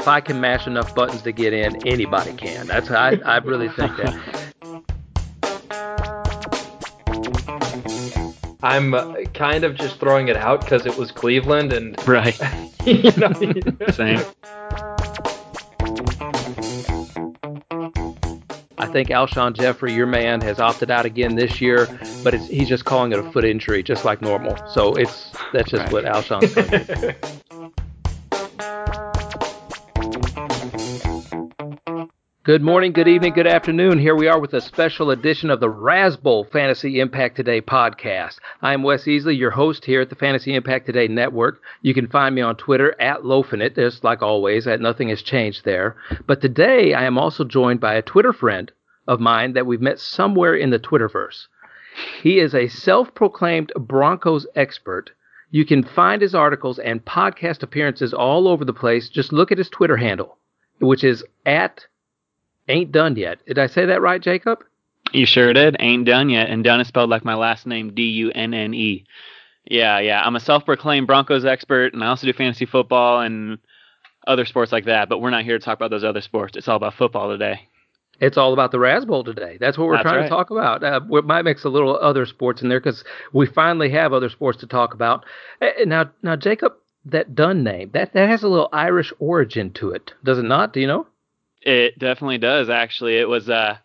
[0.00, 2.66] If I can mash enough buttons to get in, anybody can.
[2.66, 4.32] That's I I really think that.
[8.64, 12.36] I'm uh, kind of just throwing it out because it was Cleveland and Right.
[12.84, 13.32] you know,
[13.92, 14.24] Same.
[18.92, 21.86] Think Alshon Jeffery, your man, has opted out again this year,
[22.22, 24.54] but it's, he's just calling it a foot injury, just like normal.
[24.68, 25.92] So it's that's just Right.
[25.92, 27.14] what Alshon's saying.
[32.44, 34.00] Good morning, good evening, good afternoon.
[34.00, 38.38] Here we are with a special edition of the RazzBowl Fantasy Impact Today podcast.
[38.60, 41.60] I am Wes Easley, your host here at the Fantasy Impact Today Network.
[41.82, 44.64] You can find me on Twitter at loafinit, just like always.
[44.64, 45.94] That nothing has changed there.
[46.26, 48.72] But today I am also joined by a Twitter friend
[49.08, 51.46] of mine that we've met somewhere in the Twitterverse.
[52.22, 55.10] He is a self-proclaimed Broncos expert.
[55.50, 59.08] You can find his articles and podcast appearances all over the place.
[59.08, 60.38] Just look at his Twitter handle,
[60.80, 61.86] which is at
[62.68, 63.44] ain't done yet.
[63.46, 64.64] Did I say that right, Jacob?
[65.12, 65.76] You sure did.
[65.78, 66.48] Ain't done yet.
[66.48, 69.04] And done is spelled like my last name, D U N N E.
[69.64, 70.22] Yeah, yeah.
[70.22, 73.58] I'm a self proclaimed Broncos expert, and I also do fantasy football and
[74.26, 75.08] other sports like that.
[75.10, 76.56] But we're not here to talk about those other sports.
[76.56, 77.68] It's all about football today.
[78.22, 79.58] It's all about the RazzBowl today.
[79.58, 80.22] That's what we're That's trying right.
[80.22, 80.84] to talk about.
[80.84, 84.28] Uh, we might mix a little other sports in there because we finally have other
[84.28, 85.24] sports to talk about.
[85.60, 86.72] Uh, now, now, Jacob,
[87.04, 90.72] that Dunne name that that has a little Irish origin to it, does it not?
[90.72, 91.08] Do you know?
[91.62, 93.16] It definitely does, actually.
[93.16, 93.78] It was uh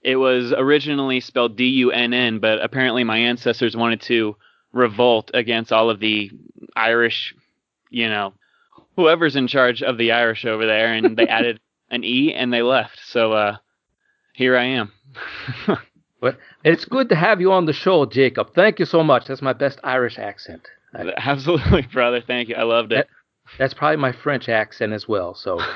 [0.00, 4.36] it was originally spelled D U N N, but apparently my ancestors wanted to
[4.72, 6.30] revolt against all of the
[6.74, 7.34] Irish,
[7.90, 8.32] you know,
[8.96, 12.62] whoever's in charge of the Irish over there, and they added an E and they
[12.62, 12.98] left.
[13.04, 13.56] So uh
[14.36, 14.92] here I am.
[16.20, 18.54] But it's good to have you on the show, Jacob.
[18.54, 19.26] Thank you so much.
[19.26, 20.66] That's my best Irish accent.
[20.94, 22.22] Absolutely, brother.
[22.26, 22.56] Thank you.
[22.56, 23.06] I loved it.
[23.58, 25.34] That's probably my French accent as well.
[25.34, 25.60] So.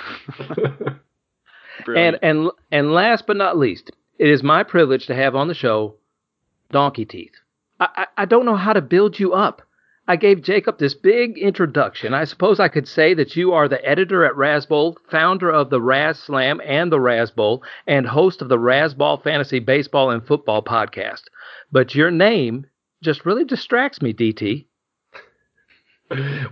[1.86, 5.54] And and and last but not least, it is my privilege to have on the
[5.54, 5.94] show
[6.70, 7.32] Donkey Teeth.
[7.80, 9.62] I, I, I don't know how to build you up.
[10.10, 12.14] I gave Jacob this big introduction.
[12.14, 15.80] I suppose I could say that you are the editor at RazzBowl, founder of the
[15.80, 21.22] Raz Slam and the RazzBowl, and host of the Razzball Fantasy Baseball and Football podcast.
[21.70, 22.66] But your name
[23.04, 24.66] just really distracts me, DT.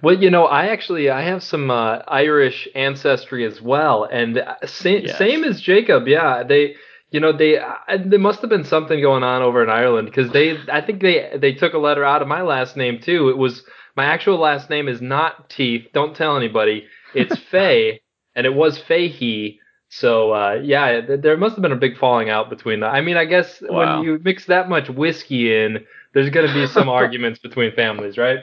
[0.02, 4.54] well, you know, I actually I have some uh, Irish ancestry as well, and uh,
[4.66, 5.18] same Yes.
[5.18, 6.06] same as Jacob.
[6.06, 6.76] Yeah, they,
[7.10, 7.74] you know, they uh,
[8.04, 11.36] there must have been something going on over in Ireland because they I think they
[11.40, 13.28] they took a letter out of my last name too.
[13.30, 13.62] It was
[13.96, 15.86] my actual last name is not Teeth.
[15.94, 16.86] Don't tell anybody.
[17.14, 18.00] It's Fay,
[18.34, 19.60] and it was Fahey.
[19.88, 22.90] So uh, yeah, th- there must have been a big falling out between them.
[22.92, 23.96] I mean, I guess Wow.
[23.96, 28.18] when you mix that much whiskey in, there's going to be some arguments between families,
[28.18, 28.40] right?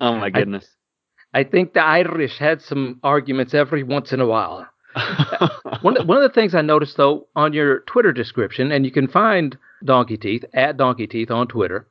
[0.00, 0.66] oh my goodness.
[1.34, 4.66] I think the Irish had some arguments every once in a while.
[5.82, 8.90] one, of- one of the things I noticed though on your Twitter description, and you
[8.90, 11.86] can find Donkey Teeth at Donkey Teeth on Twitter,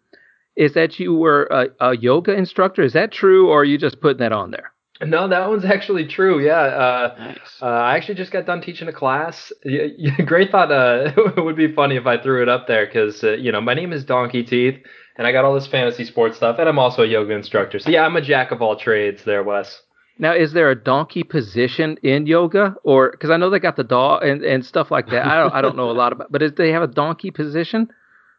[0.56, 2.82] is that you were a, a yoga instructor.
[2.82, 4.72] Is that true, or are you just putting that on there?
[5.00, 6.44] No, that one's actually true.
[6.44, 6.58] Yeah.
[6.60, 7.38] Uh, nice.
[7.62, 9.52] uh, I actually just got done teaching a class.
[9.64, 10.72] Y- y- Great thought.
[10.72, 13.62] Uh, it would be funny if I threw it up there because, uh, you know,
[13.62, 14.80] my name is Donkey Teeth
[15.16, 17.78] and I got all this fantasy sports stuff and I'm also a yoga instructor.
[17.78, 19.80] So, yeah, I'm a jack of all trades there, Wes.
[20.20, 23.84] Now, is there a donkey position in yoga, or because I know they got the
[23.84, 25.26] dog and, and stuff like that.
[25.26, 27.90] I don't I don't know a lot about, but is they have a donkey position?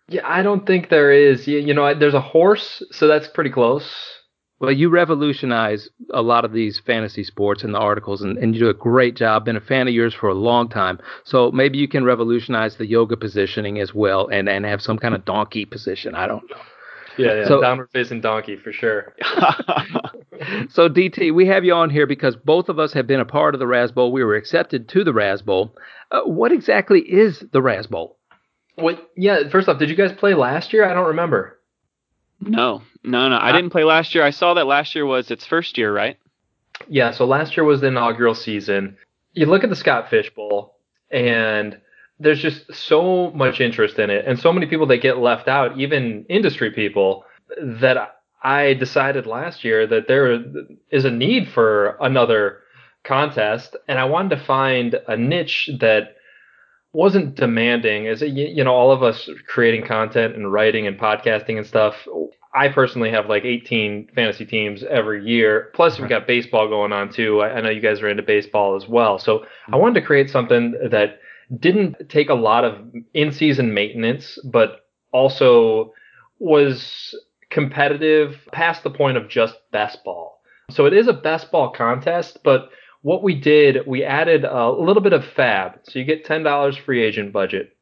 [0.09, 1.47] Yeah, I don't think there is.
[1.47, 3.89] You, you know, I- there's a horse, so that's pretty close.
[4.61, 8.61] Well, you revolutionize a lot of these fantasy sports and the articles, and, and you
[8.61, 9.45] do a great job.
[9.45, 10.99] Been a fan of yours for a long time.
[11.25, 15.15] So maybe you can revolutionize the yoga positioning as well and, and have some kind
[15.15, 16.17] of donkey position.
[16.17, 16.57] I don't know.
[17.19, 17.49] Yeah, yeah.
[17.49, 19.15] So- downward facing donkey for sure.
[20.71, 23.55] So, DT, we have you on here because both of us have been a part
[23.55, 24.13] of the RazzBowl.
[24.13, 25.73] We were accepted to the RazzBowl.
[26.13, 28.15] Uh, what exactly is the RazzBowl?
[28.77, 30.89] Wait, yeah, first off, did you guys play last year?
[30.89, 31.59] I don't remember.
[32.41, 33.37] no, no, no.
[33.41, 34.23] I didn't play last year.
[34.25, 36.17] I saw that last year was its first year, right?
[36.87, 38.97] Yeah, so last year was the inaugural season.
[39.33, 40.77] You look at the Scott Fish Bowl,
[41.11, 41.81] and
[42.21, 45.79] there's just so much interest in it, and so many people that get left out,
[45.79, 47.25] even industry people,
[47.63, 50.45] that I decided last year that there
[50.91, 52.61] is a need for another
[53.05, 56.17] contest, and I wanted to find a niche that
[56.93, 58.07] wasn't demanding.
[58.07, 62.07] As you know all of us creating content and writing and podcasting and stuff
[62.55, 65.71] i personally have like 18 fantasy teams every year.
[65.75, 67.43] Plus we've got baseball going on too.
[67.43, 69.19] I know you guys are into baseball as well.
[69.19, 71.21] So i wanted to create something that
[71.59, 72.75] didn't take a lot of
[73.15, 75.93] in-season maintenance but also
[76.39, 77.15] was
[77.51, 80.41] competitive past the point of just best ball.
[80.71, 82.71] So it is a best ball contest, but
[83.03, 85.81] what we did, we added a little bit of fab.
[85.85, 87.75] So you get $10 free agent budget.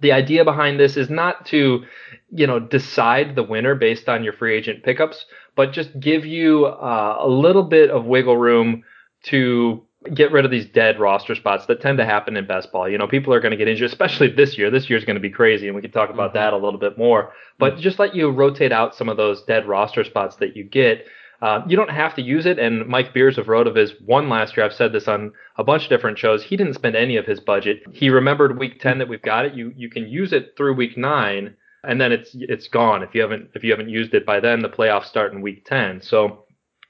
[0.00, 1.84] The idea behind this is not to,
[2.30, 6.66] you know, decide the winner based on your free agent pickups, but just give you
[6.66, 8.82] uh, a little bit of wiggle room
[9.24, 9.82] to
[10.14, 12.88] get rid of these dead roster spots that tend to happen in best ball.
[12.88, 14.70] You know, people are going to get injured, especially this year.
[14.70, 16.38] This year is going to be crazy, and we can talk about mm-hmm.
[16.38, 17.32] that a little bit more.
[17.58, 17.82] But mm-hmm.
[17.82, 21.06] just let you rotate out some of those dead roster spots that you get.
[21.40, 22.58] Uh, you don't have to use it.
[22.58, 24.64] And Mike Beers of RotoViz won last year.
[24.64, 26.44] I've said this on a bunch of different shows.
[26.44, 27.82] He didn't spend any of his budget.
[27.92, 29.54] He remembered week 10 that we've got it.
[29.54, 33.22] You you can use it through week nine, and then it's it's gone if you
[33.22, 34.62] haven't if you haven't used it by then.
[34.62, 36.02] The playoffs start in week 10.
[36.02, 36.44] So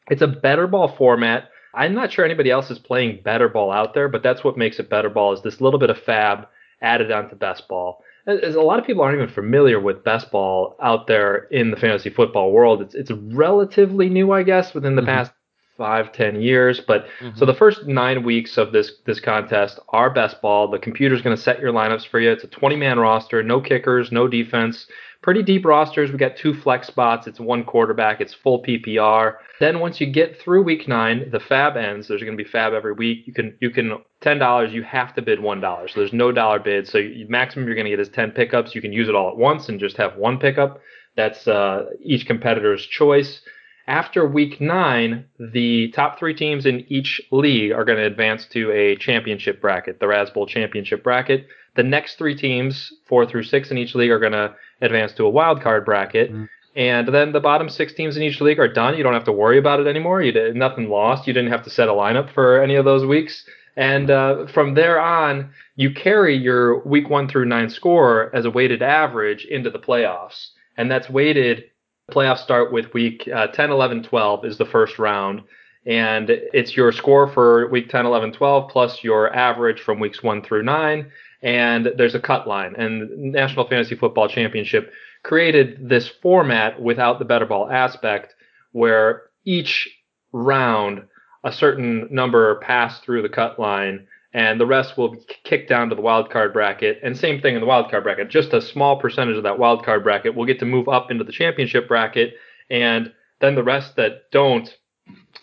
[0.09, 3.95] it's a better ball format I'm not sure anybody else is playing better ball out
[3.95, 6.47] there, but that's what makes it better ball is this little bit of fab
[6.83, 8.03] added onto best ball.
[8.27, 11.77] As a lot of people aren't even familiar with best ball out there in the
[11.77, 12.81] fantasy football world.
[12.81, 15.11] It's it's relatively new, I guess, within the mm-hmm.
[15.11, 15.33] past
[15.77, 16.81] five, ten years.
[16.81, 17.37] But mm-hmm.
[17.37, 20.69] so the first nine weeks of this this contest are best ball.
[20.69, 22.31] The computer's going to set your lineups for you.
[22.31, 24.87] It's a 20 man roster, no kickers, no defense
[25.23, 26.11] pretty deep rosters.
[26.11, 27.27] We got two flex spots.
[27.27, 28.21] It's one quarterback.
[28.21, 29.37] It's full PPR.
[29.61, 32.09] Then once you get through week nine, the fab ends.
[32.09, 33.27] There's going to be fab every week.
[33.27, 34.73] You can you can ten dollars.
[34.73, 35.89] You have to bid one dollar.
[35.89, 36.89] So there's no dollar bid.
[36.89, 38.75] So you, maximum you're going to get is ten pickups.
[38.75, 40.81] You can use it all at once and just have one pickup.
[41.17, 43.41] That's uh, each competitor's choice.
[43.89, 48.71] After week nine, the top three teams in each league are going to advance to
[48.71, 51.47] a championship bracket, the Razzball championship bracket.
[51.75, 55.25] The next three teams, four through six in each league, are going to advance to
[55.25, 56.31] a wild card bracket.
[56.31, 56.45] Mm-hmm.
[56.75, 58.97] And then the bottom six teams in each league are done.
[58.97, 60.23] You don't have to worry about it anymore.
[60.23, 61.27] You did nothing lost.
[61.27, 63.45] You didn't have to set a lineup for any of those weeks.
[63.77, 68.51] And uh, from there on, you carry your week one through nine score as a
[68.51, 70.49] weighted average into the playoffs.
[70.77, 71.65] And that's weighted.
[72.11, 75.43] Playoffs start with week uh, 10, 11, 12 is the first round.
[75.85, 80.43] And it's your score for week 10, 11, 12 plus your average from weeks one
[80.43, 81.11] through nine
[81.43, 82.75] and there's a cut line.
[82.77, 84.93] And National Fantasy Football Championship
[85.23, 88.35] created this format without the better ball aspect
[88.73, 89.89] where each
[90.33, 91.03] round
[91.45, 95.91] a certain number pass through the cut line and the rest will be kicked down
[95.91, 96.99] to the wild card bracket.
[97.03, 98.31] And same thing in the wild card bracket.
[98.31, 101.25] Just a small percentage of that wild card bracket will get to move up into
[101.25, 102.35] the championship bracket,
[102.71, 104.75] and then the rest that don't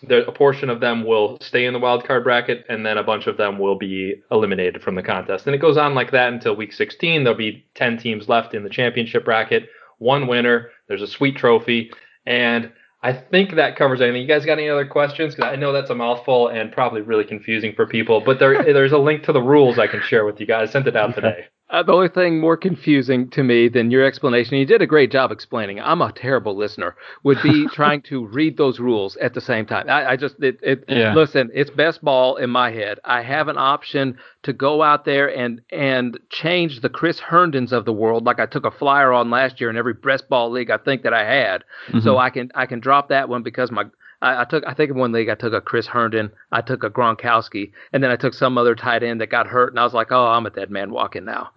[0.02, 3.02] the, a portion of them will stay in the wild card bracket, and then a
[3.02, 5.46] bunch of them will be eliminated from the contest.
[5.46, 7.24] And it goes on like that until week 16.
[7.24, 9.68] There'll be 10 teams left in the championship bracket,
[9.98, 10.70] one winner.
[10.88, 11.92] There's a sweet trophy,
[12.26, 14.22] and I think that covers anything.
[14.22, 15.34] You guys got any other questions?
[15.34, 18.92] Because I know that's a mouthful and probably really confusing for people, but there there's
[18.92, 20.68] a link to the rules I can share with you guys.
[20.68, 21.46] I sent it out today.
[21.70, 25.12] Uh, the only thing more confusing to me than your explanation, you did a great
[25.12, 25.78] job explaining.
[25.78, 26.96] I'm a terrible listener.
[27.22, 29.88] Would be trying to read those rules at the same time.
[29.88, 31.14] I, I just it, it yeah.
[31.14, 31.48] listen.
[31.54, 32.98] It's best ball in my head.
[33.04, 37.84] I have an option to go out there and and change the Chris Herndons of
[37.84, 40.70] the world, like I took a flyer on last year in every best ball league
[40.70, 41.62] I think that I had.
[41.88, 42.00] Mm-hmm.
[42.00, 43.84] So I can I can drop that one because my
[44.22, 46.84] I, I, took I think in one league I took a Chris Herndon, I took
[46.84, 49.84] a Gronkowski, and then I took some other tight end that got hurt, and I
[49.84, 51.50] was like, oh, I'm a dead man walking now.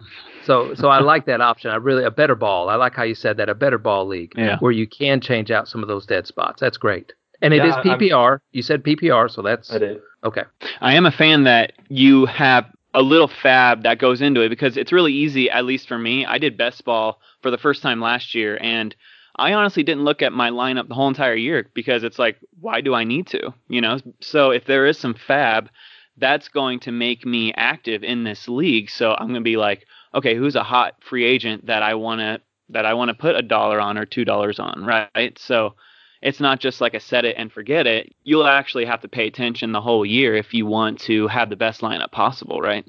[0.44, 1.70] So so I like that option.
[1.70, 2.68] I really a better ball.
[2.68, 4.58] I like how you said that a better ball league yeah.
[4.60, 6.60] where you can change out some of those dead spots.
[6.60, 7.12] That's great.
[7.42, 8.34] And it yeah, is PPR.
[8.34, 10.00] I'm, you said PPR, so that's I did.
[10.22, 10.44] Okay.
[10.80, 14.76] I am a fan that you have a little fab that goes into it because
[14.76, 16.24] it's really easy, at least for me.
[16.24, 18.94] I did best ball for the first time last year and
[19.36, 22.80] I honestly didn't look at my lineup the whole entire year because it's like, why
[22.80, 23.52] do I need to?
[23.68, 25.70] You know, so if there is some fab,
[26.16, 28.90] that's going to make me active in this league.
[28.90, 32.20] So I'm going to be like, okay, who's a hot free agent that I want
[32.20, 35.38] to that I want to put a dollar on or two dollars on, right?
[35.38, 35.74] So
[36.22, 38.14] it's not just like a set it and forget it.
[38.22, 41.56] You'll actually have to pay attention the whole year if you want to have the
[41.56, 42.86] best lineup possible, right?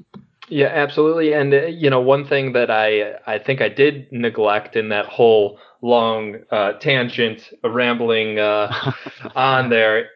[0.49, 1.33] Yeah, absolutely.
[1.33, 5.05] And uh, you know, one thing that I I think I did neglect in that
[5.05, 8.91] whole long uh, tangent, rambling uh,
[9.35, 10.09] on there.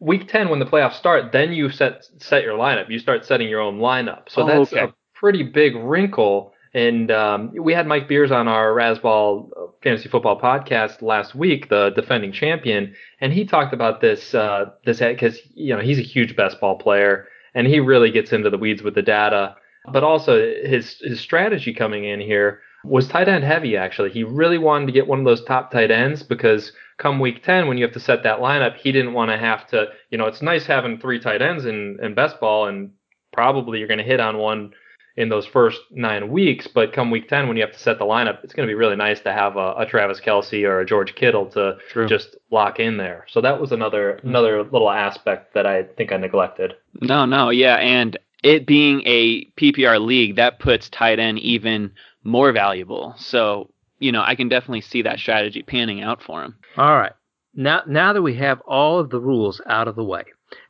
[0.00, 2.90] Week ten, when the playoffs start, then you set set your lineup.
[2.90, 4.28] You start setting your own lineup.
[4.28, 4.84] So oh, that's okay.
[4.84, 6.52] a pretty big wrinkle.
[6.74, 11.70] And um, we had Mike Beers on our Razzball uh, Fantasy Football podcast last week,
[11.70, 16.02] the defending champion, and he talked about this uh, this because you know he's a
[16.02, 19.54] huge best ball player, and he really gets into the weeds with the data.
[19.92, 24.10] But also his his strategy coming in here was tight end heavy, actually.
[24.10, 27.66] He really wanted to get one of those top tight ends because come week 10,
[27.66, 30.26] when you have to set that lineup, he didn't want to have to, you know,
[30.26, 32.90] it's nice having three tight ends in, in best ball, and
[33.32, 34.72] probably you're going to hit on one
[35.16, 36.66] in those first nine weeks.
[36.66, 38.74] But come week 10, when you have to set the lineup, it's going to be
[38.74, 42.06] really nice to have a, a Travis Kelce or a George Kittle to True.
[42.06, 43.26] just lock in there.
[43.28, 44.28] So that was another mm-hmm.
[44.28, 46.74] another little aspect that I think I neglected.
[47.00, 51.90] No, no, yeah, and it being a PPR league, that puts tight end even
[52.22, 53.12] more valuable.
[53.18, 56.54] So, you know, I can definitely see that strategy panning out for him.
[56.76, 57.12] All right.
[57.54, 60.22] Now, now that we have all of the rules out of the way,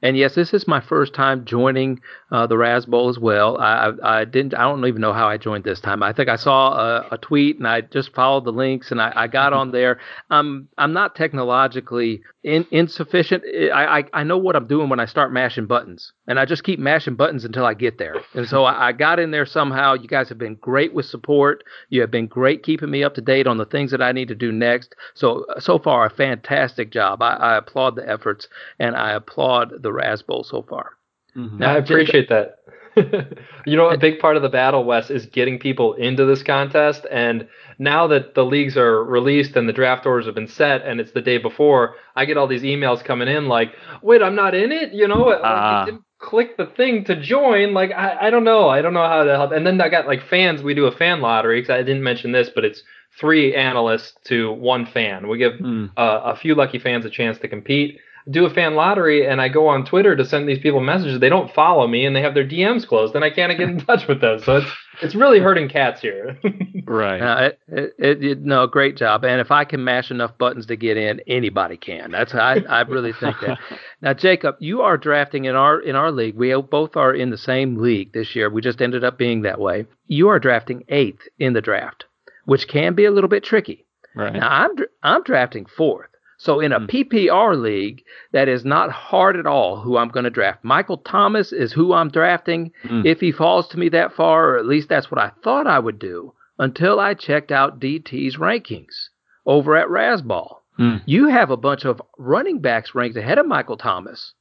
[0.03, 2.01] and yes, this is my first time joining
[2.31, 3.59] uh, the RazzBowl as well.
[3.59, 4.55] I, I, didn't.
[4.55, 6.03] I don't even know how I joined this time.
[6.03, 9.13] I think I saw a, a tweet and I just followed the links and I,
[9.15, 10.01] I got on there.
[10.31, 13.45] I'm I'm not technologically in, insufficient.
[13.73, 16.65] I, I I know what I'm doing when I start mashing buttons, and I just
[16.65, 18.17] keep mashing buttons until I get there.
[18.35, 19.95] And so I, I got in there somehow.
[19.95, 21.65] You guys have been great with support.
[21.91, 24.29] You have been great keeping me up to date on the things that I need
[24.29, 24.95] to do next.
[25.15, 27.23] So so far, a fantastic job.
[27.23, 28.49] I, I applaud the efforts
[28.79, 30.93] and I applaud the RazzBowl so far.
[31.37, 31.59] Mhm.
[31.59, 32.59] Now, I appreciate that.
[33.67, 37.05] you know, a big part of the battle, Wes, is getting people into this contest.
[37.11, 37.47] And
[37.79, 41.13] now that the leagues are released and the draft orders have been set, and it's
[41.13, 44.73] the day before, I get all these emails coming in like, "Wait, I'm not in
[44.73, 45.45] it." You know, like.
[45.45, 47.75] I didn't click the thing to join.
[47.75, 48.71] Like, I, I don't know.
[48.71, 49.53] I don't know how to help.
[49.53, 50.63] And then I got like fans.
[50.63, 52.83] We do a fan lottery because I didn't mention this, but it's
[53.21, 55.29] three analysts to one fan.
[55.29, 55.87] We give Hmm.
[55.99, 58.01] uh, a few lucky fans a chance to compete.
[58.29, 61.21] Do a fan lottery, and I go on Twitter to send these people messages.
[61.21, 63.79] They don't follow me, and they have their DMs closed, and I can't get in
[63.87, 64.41] touch with them.
[64.41, 64.67] So it's
[65.03, 66.39] it's really hurting cats here.
[66.89, 67.21] Right.
[67.21, 69.25] Uh, it, it, it, it- no, great job.
[69.25, 72.13] And if I can mash enough buttons to get in, anybody can.
[72.13, 73.59] That's I, I really think that.
[74.03, 76.37] Now, Jacob, you are drafting in our in our league.
[76.37, 78.49] We both are in the same league this year.
[78.51, 79.87] We just ended up being that way.
[80.07, 82.05] You are drafting eighth in the draft,
[82.45, 83.85] which can be a little bit tricky.
[84.15, 84.35] right.
[84.35, 84.71] Now, I'm
[85.03, 86.11] I'm drafting fourth.
[86.39, 86.87] So in a Hmm.
[86.87, 88.03] PPR league,
[88.33, 89.77] that is not hard at all.
[89.81, 90.63] Who I'm going to draft?
[90.65, 92.73] Michael Thomas is who I'm drafting.
[92.87, 93.03] Hmm.
[93.07, 95.79] If he falls to me that far, or at least that's what I thought I
[95.79, 99.09] would do until I checked out DT's rankings
[99.47, 100.57] over at Razzball.
[100.77, 100.97] Hmm.
[101.07, 104.35] You have a bunch of running backs ranked ahead of Michael Thomas.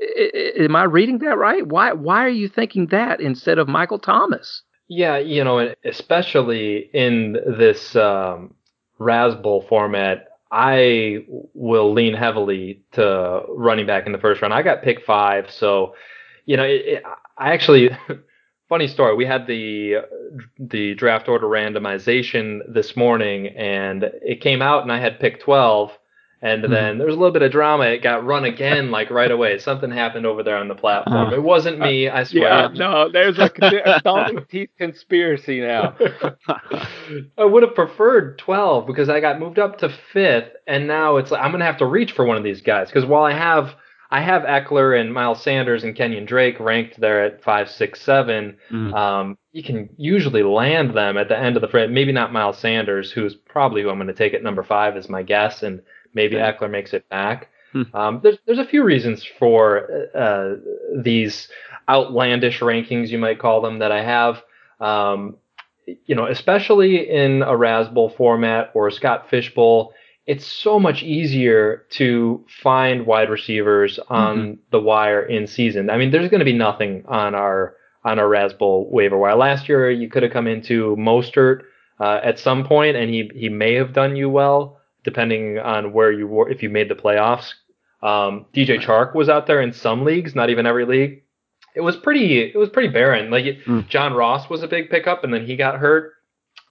[0.00, 1.66] I- I- am I reading that right?
[1.66, 4.62] Why why are you thinking that instead of Michael Thomas?
[4.88, 8.54] Yeah, you know, and especially in this um,
[8.98, 14.52] RazzBowl format, I will lean heavily to running back in the first round.
[14.54, 15.94] I got pick five, so
[16.46, 17.02] you know, it, it,
[17.38, 17.90] I actually.
[18.68, 19.16] Funny story.
[19.16, 19.96] We had the
[20.60, 25.90] the draft order randomization this morning, and it came out, and I had pick twelve,
[26.42, 26.70] and Mhm.
[26.70, 27.84] then there was a little bit of drama.
[27.84, 29.58] It got run again, like right away.
[29.58, 31.28] Something happened over there on the platform.
[31.28, 32.42] Uh, it wasn't me, I swear.
[32.42, 33.50] Yeah, no, there's a,
[33.84, 35.94] a dog teeth conspiracy now.
[37.38, 41.30] I would have preferred 12 because I got moved up to fifth, and now it's
[41.30, 42.88] like I'm gonna have to reach for one of these guys.
[42.88, 43.74] Because while I have
[44.12, 48.56] I have Ekeler and Miles Sanders and Kenyon Drake ranked there at five, six, seven,
[48.68, 48.92] Hmm.
[48.92, 51.94] um, you can usually land them at the end of the frame.
[51.94, 55.08] Maybe not Miles Sanders, who's probably who I'm going to take at number five, is
[55.08, 55.80] my guess, and
[56.14, 56.52] maybe Okay.
[56.52, 57.48] Ekeler makes it back.
[57.72, 57.82] Hmm.
[57.94, 60.54] Um, there's there's a few reasons for uh,
[61.02, 61.48] these
[61.88, 64.42] outlandish rankings, you might call them, that I have.
[64.80, 65.36] Um,
[66.06, 69.92] you know, especially in a RazzBowl format or a Scott Fishbowl,
[70.26, 75.90] it's so much easier to find wide receivers on the wire in season.
[75.90, 77.74] I mean, there's going to be nothing on our
[78.04, 79.36] on our RazzBowl waiver wire.
[79.36, 81.62] Last year, you could have come into Mostert
[81.98, 86.12] uh, at some point, and he he may have done you well, depending on where
[86.12, 87.52] you were if you made the playoffs.
[88.02, 91.22] Um, DJ Chark was out there in some leagues, not even every league.
[91.74, 93.30] It was pretty it was pretty barren.
[93.30, 93.88] Like it, Mm.
[93.88, 96.14] John Ross was a big pickup, and then he got hurt.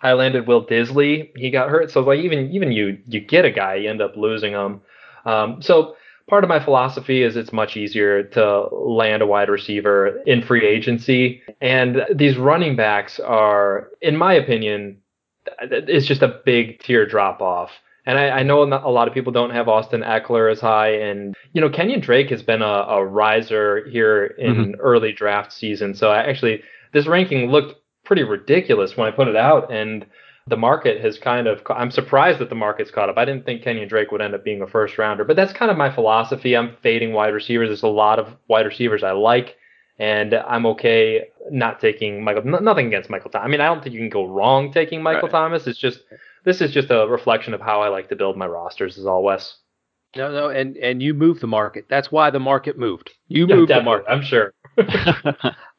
[0.02, 1.30] I landed Will Dissly.
[1.36, 1.92] He got hurt.
[1.92, 4.82] So like even even you you get a guy, you end up losing him.
[5.26, 5.96] Um, so
[6.28, 10.66] part of my philosophy is it's much easier to land a wide receiver in free
[10.66, 14.98] agency, and these running backs are, in my opinion,
[15.62, 17.72] it's just a big tier drop off.
[18.10, 21.36] And I, I know a lot of people don't have Austin Ekeler as high, and
[21.54, 24.82] you know Kenyon Drake has been a, a riser here in mm-hmm.
[24.82, 25.94] early draft season.
[25.94, 27.75] So I actually this ranking looked
[28.06, 30.08] pretty ridiculous when I put it out, and
[30.48, 31.62] the market has kind of.
[31.70, 33.20] I'm surprised that the market's caught up.
[33.20, 35.70] I didn't think Kenyon Drake would end up being a first rounder, but that's kind
[35.70, 36.58] of my philosophy.
[36.58, 37.70] I'm fading wide receivers.
[37.70, 39.56] There's a lot of wide receivers I like,
[40.00, 42.56] and I'm okay not taking Michael.
[42.56, 43.46] n- Nothing against Michael Thomas.
[43.46, 45.32] I mean, I don't think you can go wrong taking Michael Right.
[45.32, 45.68] Thomas.
[45.68, 46.00] It's just
[46.46, 48.98] this is just a reflection of how I like to build my rosters.
[48.98, 49.55] Is all Wes.
[50.15, 51.86] No, no, and and you moved the market.
[51.89, 53.12] That's why the market moved.
[53.27, 54.10] You Yeah, moved the market.
[54.10, 54.53] I'm sure.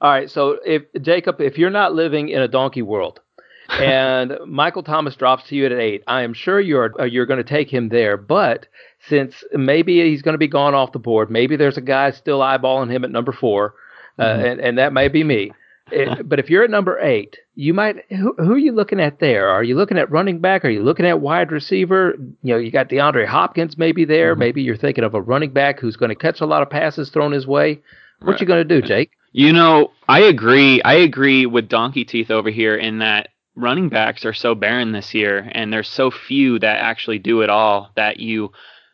[0.01, 3.21] All right, so if Jacob, if you're not living in a donkey world,
[3.71, 7.39] and Michael Thomas drops to you at eight, I am sure you're uh, you're going
[7.43, 8.17] to take him there.
[8.17, 8.67] But
[9.09, 12.41] since maybe he's going to be gone off the board, maybe there's a guy still
[12.41, 13.75] eyeballing him at number four,
[14.19, 14.45] uh, Mhm.
[14.53, 15.53] and and that may be me.
[15.93, 18.05] It, but if you're at number eight, you might.
[18.11, 19.49] Who, who, are you looking at there?
[19.49, 20.65] Are you looking at running back?
[20.65, 22.15] Are you looking at wide receiver?
[22.43, 24.33] You know, you got DeAndre Hopkins maybe there.
[24.33, 24.41] Mm-hmm.
[24.41, 27.11] Maybe you're thinking of a running back who's going to catch a lot of passes
[27.11, 27.81] thrown his way.
[28.21, 28.41] What right.
[28.41, 29.11] you going to do, Jake?
[29.33, 30.83] You know, I agree.
[30.83, 35.15] I agree with Donkey Teeth over here in that running backs are so barren this
[35.15, 38.53] year, and there's so few that actually do it all that you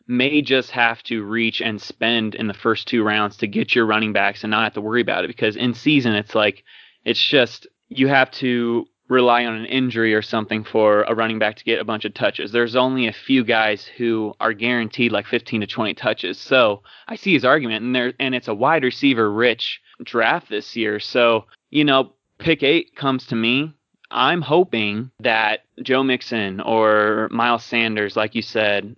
[0.09, 3.87] may just have to reach and spend in the first two rounds to get your
[3.87, 6.63] running backs and not have to worry about it because in season it's like
[7.07, 11.55] it's just you have to rely on an injury or something for a running back
[11.55, 12.51] to get a bunch of touches.
[12.51, 16.39] There's only a few guys who are guaranteed like 15 to 20 touches.
[16.39, 20.77] So I see his argument, and there and it's a wide receiver rich draft this
[20.77, 21.01] year.
[21.01, 23.73] So you know, pick eight comes to me.
[24.11, 28.97] I'm hoping that Joe Mixon or Miles Sanders, like you said,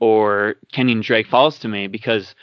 [0.00, 2.34] or Kenyon Drake falls to me because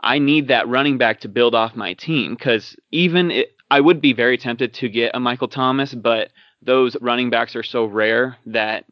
[0.00, 2.34] I need that running back to build off my team.
[2.34, 6.30] Because even it, I would be very tempted to get a Michael Thomas, but
[6.62, 8.84] those running backs are so rare that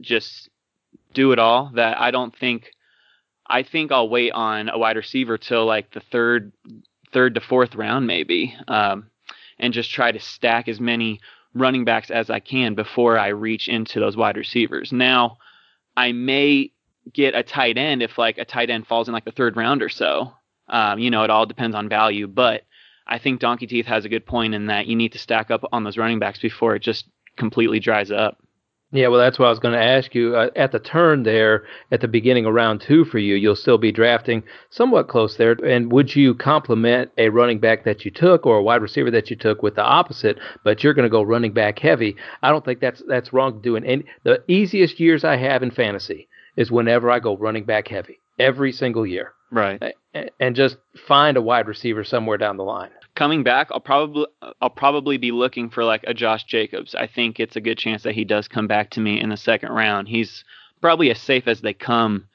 [0.00, 0.48] just
[1.12, 2.70] do it all that I don't think.
[3.46, 6.52] I think I'll wait on a wide receiver till like the third,
[7.12, 9.10] third to fourth round maybe, um,
[9.58, 11.20] and just try to stack as many
[11.52, 14.92] running backs as I can before I reach into those wide receivers.
[14.92, 15.38] Now,
[15.96, 16.72] I may
[17.12, 19.82] get a tight end if like a tight end falls in like the third round
[19.82, 20.32] or so.
[20.68, 22.62] Um, you know, it all depends on value, but
[23.06, 25.62] I think Donkey Teeth has a good point in that you need to stack up
[25.72, 27.06] on those running backs before it just
[27.36, 28.38] completely dries up.
[28.94, 30.36] Yeah, well, that's what I was going to ask you.
[30.36, 33.76] Uh, at the turn there, at the beginning of round two for you, you'll still
[33.76, 35.52] be drafting somewhat close there.
[35.64, 39.30] And would you complement a running back that you took or a wide receiver that
[39.30, 42.14] you took with the opposite, but you're going to go running back heavy?
[42.40, 43.74] I don't think that's that's wrong to do.
[43.74, 48.20] And the easiest years I have in fantasy is whenever I go running back heavy
[48.38, 49.32] every single year.
[49.54, 49.94] Right.
[50.40, 52.90] And just find a wide receiver somewhere down the line.
[53.14, 54.26] Coming back, I'll probably
[54.60, 56.94] I'll probably be looking for like a Josh Jacobs.
[56.94, 59.36] I think it's a good chance that he does come back to me in the
[59.36, 60.08] second round.
[60.08, 60.44] He's
[60.80, 62.26] probably as safe as they come,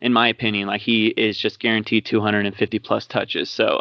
[0.00, 0.68] in my opinion.
[0.68, 3.48] Like he is just guaranteed 250 plus touches.
[3.48, 3.80] So,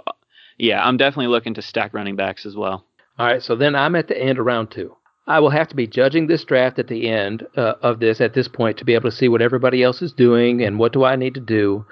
[0.58, 2.86] yeah, I'm definitely looking to stack running backs as well.
[3.20, 4.96] All right, so then I'm at the end of round two.
[5.28, 8.34] I will have to be judging this draft at the end uh, of this at
[8.34, 11.04] this point to be able to see what everybody else is doing and what do
[11.04, 11.86] I need to do.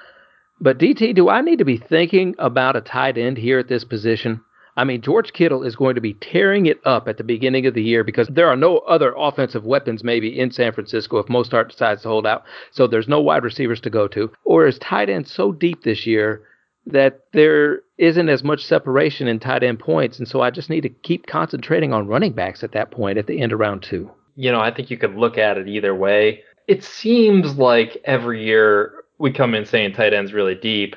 [0.63, 3.84] But DT, do I need to be thinking about a tight end here at this
[3.84, 4.39] position?
[4.78, 7.73] I mean, George Kittle is going to be tearing it up at the beginning of
[7.73, 11.71] the year because there are no other offensive weapons maybe in San Francisco if Mostert
[11.71, 12.45] decides to hold out.
[12.71, 14.32] So there's no wide receivers to go to.
[14.45, 16.43] Or is tight end so deep this year
[16.86, 20.82] that there isn't as much separation in tight end points, and so I just need
[20.82, 24.10] to keep concentrating on running backs at that point at the end of round two.
[24.38, 26.41] You know, I think you could look at it either way.
[26.69, 30.95] It seems like every year we come in saying tight ends really deep,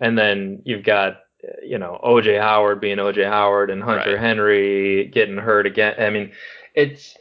[0.00, 1.18] and then you've got
[1.62, 4.20] you know OJ Howard being OJ Howard and Hunter right.
[4.20, 5.94] Henry getting hurt again.
[5.98, 6.32] I mean,
[6.74, 7.16] it's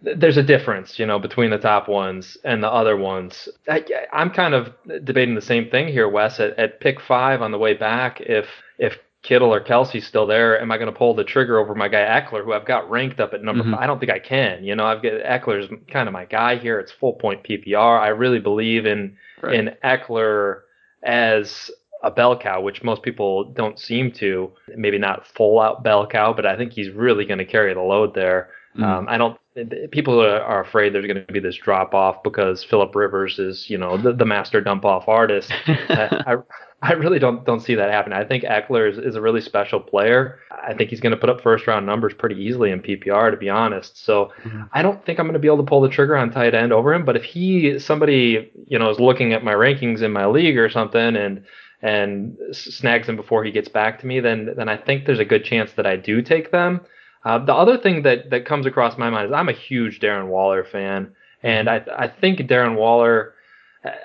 [0.00, 3.48] there's a difference, you know, between the top ones and the other ones.
[3.68, 4.72] I, am kind of
[5.04, 6.38] debating the same thing here, Wes.
[6.38, 8.46] At, at pick five on the way back, if
[8.78, 11.88] if Kittle or Kelce's still there, am I going to pull the trigger over my
[11.88, 13.72] guy Ekeler, who I've got ranked up at number mm-hmm.
[13.72, 13.82] five?
[13.82, 14.64] I don't think I can.
[14.64, 16.78] You know, I've got Ekeler's kind of my guy here.
[16.78, 18.00] It's full point PPR.
[18.00, 19.54] I really believe in right.
[19.54, 20.60] in Ekeler
[21.02, 21.70] as
[22.02, 24.52] a bell cow, which most people don't seem to.
[24.76, 27.80] Maybe not full out bell cow, but I think he's really going to carry the
[27.80, 28.50] load there.
[28.76, 28.84] Mm.
[28.84, 29.38] Um, I don't
[29.90, 33.78] people are afraid there's going to be this drop off because Philip Rivers is, you
[33.78, 35.52] know, the, the master dump off artist.
[35.66, 36.34] I, I
[36.92, 38.18] really don't don't see that happening.
[38.18, 40.38] I think Ekeler is, is a really special player.
[40.50, 43.36] I think he's going to put up first round numbers pretty easily in PPR, to
[43.36, 44.04] be honest.
[44.04, 44.62] So mm-hmm.
[44.72, 46.72] I don't think I'm going to be able to pull the trigger on tight end
[46.72, 47.04] over him.
[47.04, 50.70] But if he somebody you know is looking at my rankings in my league or
[50.70, 51.44] something and
[51.82, 55.24] and snags him before he gets back to me, then then I think there's a
[55.24, 56.80] good chance that I do take them.
[57.24, 60.28] Uh, the other thing that, that comes across my mind is I'm a huge Darren
[60.28, 61.12] Waller fan,
[61.42, 63.34] and I I think Darren Waller.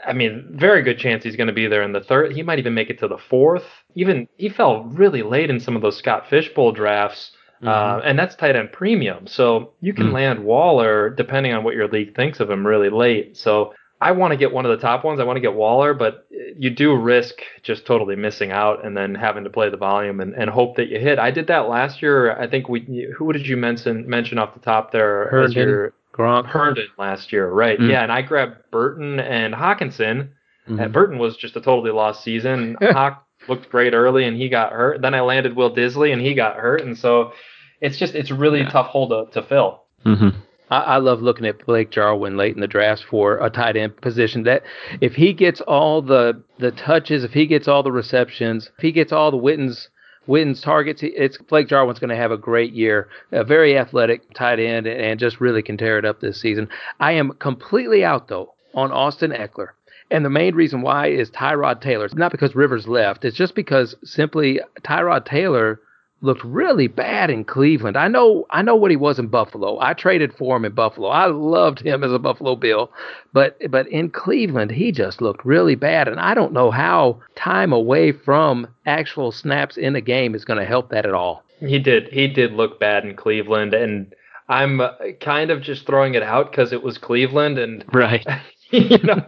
[0.05, 2.31] I mean, very good chance he's going to be there in the third.
[2.33, 3.65] He might even make it to the fourth.
[3.95, 7.99] Even he fell really late in some of those Scott Fishbowl drafts, uh, mm-hmm.
[7.99, 9.27] uh, and that's tight end premium.
[9.27, 10.15] So you can mm-hmm.
[10.15, 13.37] land Waller depending on what your league thinks of him really late.
[13.37, 15.19] So I want to get one of the top ones.
[15.19, 19.15] I want to get Waller, but you do risk just totally missing out and then
[19.15, 21.19] having to play the volume and, and hope that you hit.
[21.19, 22.37] I did that last year.
[22.37, 25.29] I think we who did you mention mention off the top there?
[25.29, 26.45] Herndon, your, Gronk.
[26.45, 27.79] Herndon last year, right?
[27.79, 27.89] Mm.
[27.89, 30.29] Yeah, and I grabbed Burton and Hockenson.
[30.67, 30.79] Mm-hmm.
[30.79, 32.77] And Burton was just a totally lost season.
[32.81, 35.01] Hawk looked great early and he got hurt.
[35.01, 37.33] Then I landed Will Dissly and he got hurt, and so
[37.81, 38.69] it's just it's really yeah.
[38.69, 39.83] tough hole to, to fill.
[40.05, 40.39] Mm-hmm.
[40.69, 43.97] I, I love looking at Blake Jarwin late in the draft for a tight end
[43.97, 44.43] position.
[44.43, 44.63] That
[45.01, 48.91] if he gets all the the touches, if he gets all the receptions, if he
[48.91, 49.89] gets all the Wittens
[50.27, 51.01] wins targets.
[51.03, 53.09] It's Blake Jarwin's going to have a great year.
[53.31, 56.69] A very athletic tight end and just really can tear it up this season.
[56.99, 59.69] I am completely out though on Austin Ekeler.
[60.11, 62.05] And the main reason why is Tyrod Taylor.
[62.05, 63.25] It's not because Rivers left.
[63.25, 65.79] It's just because simply Tyrod Taylor
[66.23, 67.97] looked really bad in Cleveland.
[67.97, 69.79] I know I know what he was in Buffalo.
[69.79, 71.09] I traded for him in Buffalo.
[71.09, 72.91] I loved him as a Buffalo Bill.
[73.33, 77.73] But but in Cleveland he just looked really bad and I don't know how time
[77.73, 81.43] away from actual snaps in a game is going to help that at all.
[81.59, 84.15] He did he did look bad in Cleveland and
[84.47, 88.25] I'm uh, kind of just throwing it out cuz it was Cleveland and right.
[88.91, 89.21] you know,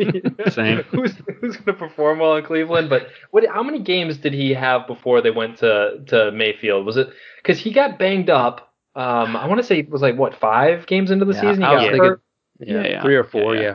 [0.50, 0.80] Same.
[0.92, 2.90] Who's who's going to perform well in Cleveland?
[2.90, 3.46] But what?
[3.48, 6.86] How many games did he have before they went to to Mayfield?
[6.86, 7.10] Was it
[7.42, 8.74] because he got banged up?
[8.96, 11.56] Um, I want to say it was like what five games into the Yeah, season
[11.56, 12.22] he got thinking- hurt.
[12.60, 13.02] Yeah, Yeah, yeah.
[13.04, 13.56] three or four.
[13.56, 13.68] Yeah, Yeah,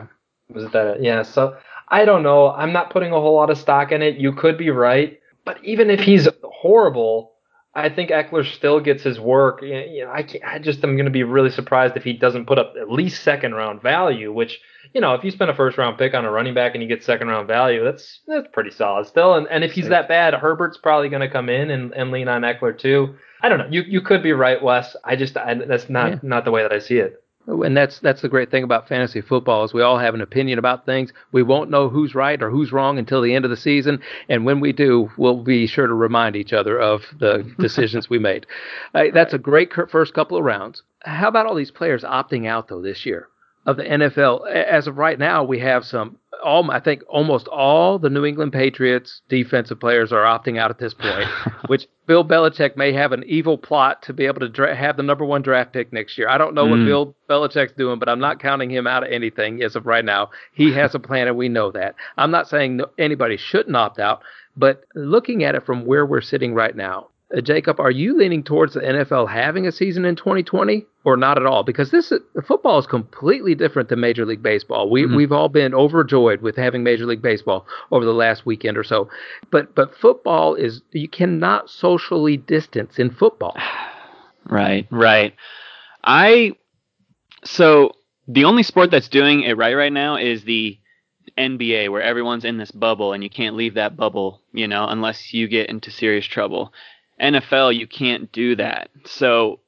[0.49, 0.55] yeah.
[0.55, 1.01] Was it that?
[1.03, 1.21] Yeah.
[1.21, 1.55] So
[1.87, 2.49] I don't know.
[2.51, 4.15] I'm not putting a whole lot of stock in it.
[4.17, 7.30] You could be right, but even if he's horrible,
[7.73, 9.61] I think Ekeler still gets his work.
[9.61, 12.59] You know, I I just am going to be really surprised if he doesn't put
[12.59, 14.33] up at least second round value.
[14.33, 14.59] Which
[14.93, 16.89] you know, if you spend a first round pick on a running back and you
[16.89, 19.35] get second round value, that's that's pretty solid still.
[19.35, 22.27] And and if he's that bad, Herbert's probably going to come in and, and lean
[22.27, 23.15] on Ekeler too.
[23.41, 23.67] I don't know.
[23.69, 24.95] You you could be right, Wes.
[25.05, 26.19] I just I, that's not Yeah.
[26.23, 27.23] not the way that I see it.
[27.51, 30.59] And that's that's the great thing about fantasy football is we all have an opinion
[30.59, 31.11] about things.
[31.31, 34.45] We won't know who's right or who's wrong until the end of the season, and
[34.45, 38.45] when we do, we'll be sure to remind each other of the decisions we made.
[38.93, 40.83] Uh, that's a great first couple of rounds.
[41.03, 43.27] How about all these players opting out though this year
[43.65, 44.49] of the NFL?
[44.51, 46.17] As of right now, we have some.
[46.43, 50.79] All I think almost all the New England Patriots defensive players are opting out at
[50.79, 51.27] this point,
[51.67, 55.03] which Bill Belichick may have an evil plot to be able to dra- have the
[55.03, 56.27] number one draft pick next year.
[56.27, 56.85] I don't know what Mm.
[56.87, 60.31] Bill Belichick's doing, but I'm not counting him out of anything as of right now.
[60.53, 61.93] He has a plan, and we know that.
[62.17, 64.23] I'm not saying no, anybody shouldn't opt out,
[64.57, 68.41] but looking at it from where we're sitting right now, uh, Jacob, are you leaning
[68.43, 71.63] towards the NFL having a season in 2020 or not at all?
[71.63, 72.11] Because this
[72.45, 74.89] football is completely different than Major League Baseball.
[74.89, 75.15] We Mhm.
[75.15, 79.09] we've all been overjoyed with having Major League Baseball over the last weekend or so,
[79.49, 83.55] but but football is you cannot socially distance in football.
[84.49, 85.35] Right, right.
[86.03, 86.53] I
[87.43, 87.91] so
[88.27, 90.77] the only sport that's doing it right right now is the
[91.37, 95.33] NBA where everyone's in this bubble and you can't leave that bubble, you know, unless
[95.33, 96.73] you get into serious trouble.
[97.21, 98.89] NFL you can't do that.
[99.05, 99.59] So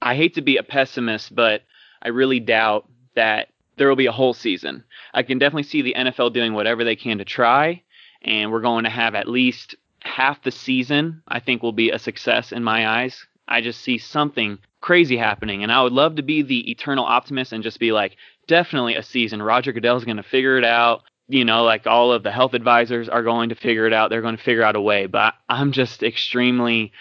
[0.00, 1.62] I hate to be a pessimist, but
[2.02, 4.84] I really doubt that there will be a whole season.
[5.14, 7.82] I can definitely see the NFL doing whatever they can to try
[8.22, 11.98] and we're going to have at least half the season I think will be a
[11.98, 13.26] success in my eyes.
[13.46, 17.52] I just see something crazy happening, and I would love to be the eternal optimist
[17.52, 19.42] and just be like, definitely a season.
[19.42, 21.02] Roger Goodell's going to figure it out.
[21.30, 24.08] You know, like all of the health advisors are going to figure it out.
[24.08, 25.04] They're going to figure out a way.
[25.06, 26.92] But I'm just extremely,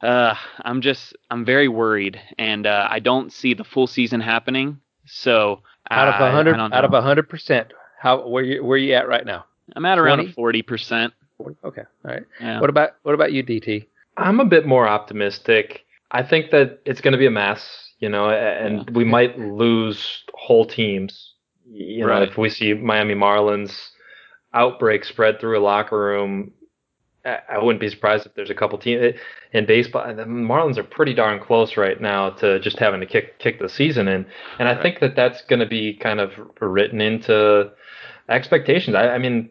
[0.00, 0.34] uh,
[0.64, 4.80] I'm just, I'm very worried, and uh, I don't see the full season happening.
[5.06, 8.78] So Out of I- a hundred, out of a hundred percent, how where you where
[8.78, 9.44] you at right now?
[9.74, 11.12] I'm at around forty percent.
[11.40, 12.22] Okay, all right.
[12.40, 12.60] Yeah.
[12.60, 13.86] What about what about you, DT?
[14.16, 15.84] I'm a bit more optimistic.
[16.12, 20.22] I think that it's going to be a mess, you know, and we might lose
[20.32, 21.33] whole teams.
[21.70, 22.28] You know, Right.
[22.28, 23.90] if we see Miami Marlins
[24.52, 26.52] outbreak spread through a locker room,
[27.24, 29.12] I wouldn't be surprised if there's a couple teams eh,
[29.52, 30.14] in baseball.
[30.14, 33.68] The Marlins are pretty darn close right now to just having to kick kick the
[33.68, 34.26] season in,
[34.58, 34.82] and I Right.
[34.82, 37.72] think that that's going to be kind of written into
[38.28, 38.94] expectations.
[38.94, 39.48] I, I mean,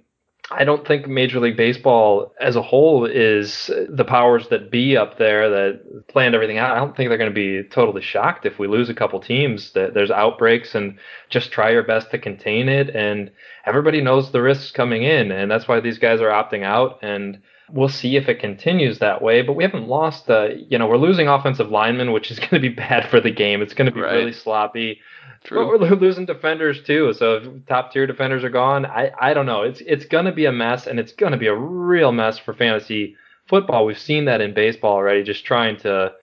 [0.51, 5.17] I don't think Major League Baseball as a whole is the powers that be up
[5.17, 6.75] there that planned everything out.
[6.75, 9.71] I don't think they're going to be totally shocked if we lose a couple teams.
[9.71, 10.97] That there's outbreaks and
[11.29, 12.93] just try your best to contain it.
[12.93, 13.31] And
[13.65, 16.99] everybody knows the risks coming in, and that's why these guys are opting out.
[17.01, 17.39] And
[17.71, 19.41] we'll see if it continues that way.
[19.43, 20.29] But we haven't lost.
[20.29, 23.31] Uh, you know, we're losing offensive linemen, which is going to be bad for the
[23.31, 23.61] game.
[23.61, 24.15] It's going to be Right.
[24.17, 24.99] really sloppy.
[25.43, 25.77] True.
[25.77, 27.13] But we're losing defenders too.
[27.13, 29.63] So if top tier defenders are gone, I, I don't know.
[29.63, 33.15] It's it's gonna be a mess, and it's gonna be a real mess for fantasy
[33.47, 33.85] football.
[33.85, 35.23] We've seen that in baseball already.
[35.23, 36.13] Just trying to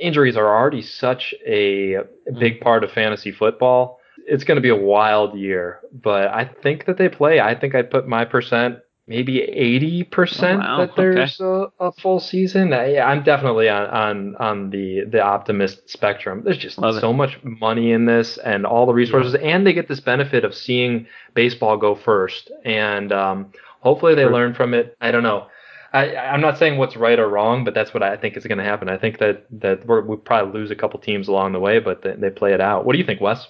[0.00, 2.04] injuries are already such a mm.
[2.38, 4.00] big part of fantasy football.
[4.26, 7.40] It's gonna be a wild year, but I think that they play.
[7.40, 10.78] I think I'd put my percent maybe eighty percent Oh, wow.
[10.78, 12.72] that there's a, a full season.
[12.72, 16.42] I, I'm definitely on on on the the optimist spectrum.
[16.44, 17.00] There's just Love it.
[17.00, 20.54] so much money in this and all the resources, and they get this benefit of
[20.54, 24.32] seeing baseball go first, and um, hopefully they True.
[24.32, 24.96] learn from it.
[25.00, 25.46] I don't know.
[25.94, 28.56] I, I'm not saying what's right or wrong, but that's what I think is going
[28.56, 28.88] to happen.
[28.88, 32.00] I think that that we're, we probably lose a couple teams along the way, but
[32.02, 32.86] they, they play it out.
[32.86, 33.46] What do you think, Wes?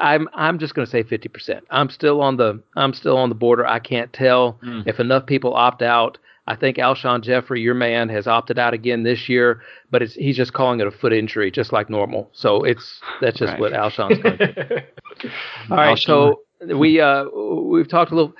[0.00, 1.60] I'm I'm just going to say 50%.
[1.70, 3.66] I'm still on the I'm still on the border.
[3.66, 4.86] I can't tell Mm.
[4.86, 6.18] if enough people opt out.
[6.46, 9.60] I think Alshon Jeffery, your man, has opted out again this year,
[9.92, 12.28] but he's just calling it a foot injury, just like normal.
[12.32, 13.60] So it's that's just right.
[13.60, 15.28] what Alshon's going to do.
[15.70, 16.04] All right, Alshon.
[16.06, 16.40] so
[16.76, 18.34] we uh, we've talked a little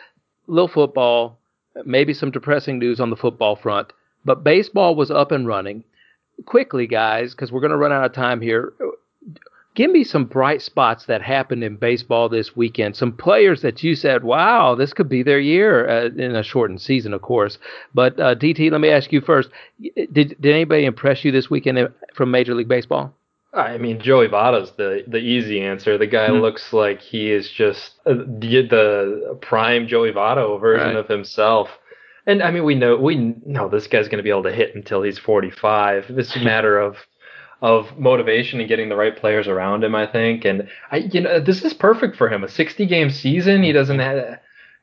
[0.48, 1.38] little football,
[1.84, 3.92] maybe some depressing news on the football front,
[4.24, 5.84] but baseball was up and running
[6.46, 8.72] quickly, guys, because we're going to run out of time here
[9.74, 12.96] give me some bright spots that happened in baseball this weekend.
[12.96, 16.80] Some players that you said, "Wow, this could be their year," uh, in a shortened
[16.80, 17.58] season, of course.
[17.94, 19.50] But uh, DT, let me ask you first:
[19.82, 23.14] Did did anybody impress you this weekend from Major League Baseball?
[23.52, 25.98] I mean, Joey Votto's the the easy answer.
[25.98, 26.40] The guy mm-hmm.
[26.40, 30.96] looks like he is just uh, the, the prime Joey Votto version right.
[30.96, 31.68] of himself.
[32.26, 34.76] And I mean, we know we know this guy's going to be able to hit
[34.76, 36.10] until he's 45.
[36.10, 36.96] It's a matter of
[37.62, 40.44] of motivation and getting the right players around him, I think.
[40.44, 42.42] And I, you know, this is perfect for him.
[42.42, 43.62] A 60 game season.
[43.62, 44.38] He doesn't have.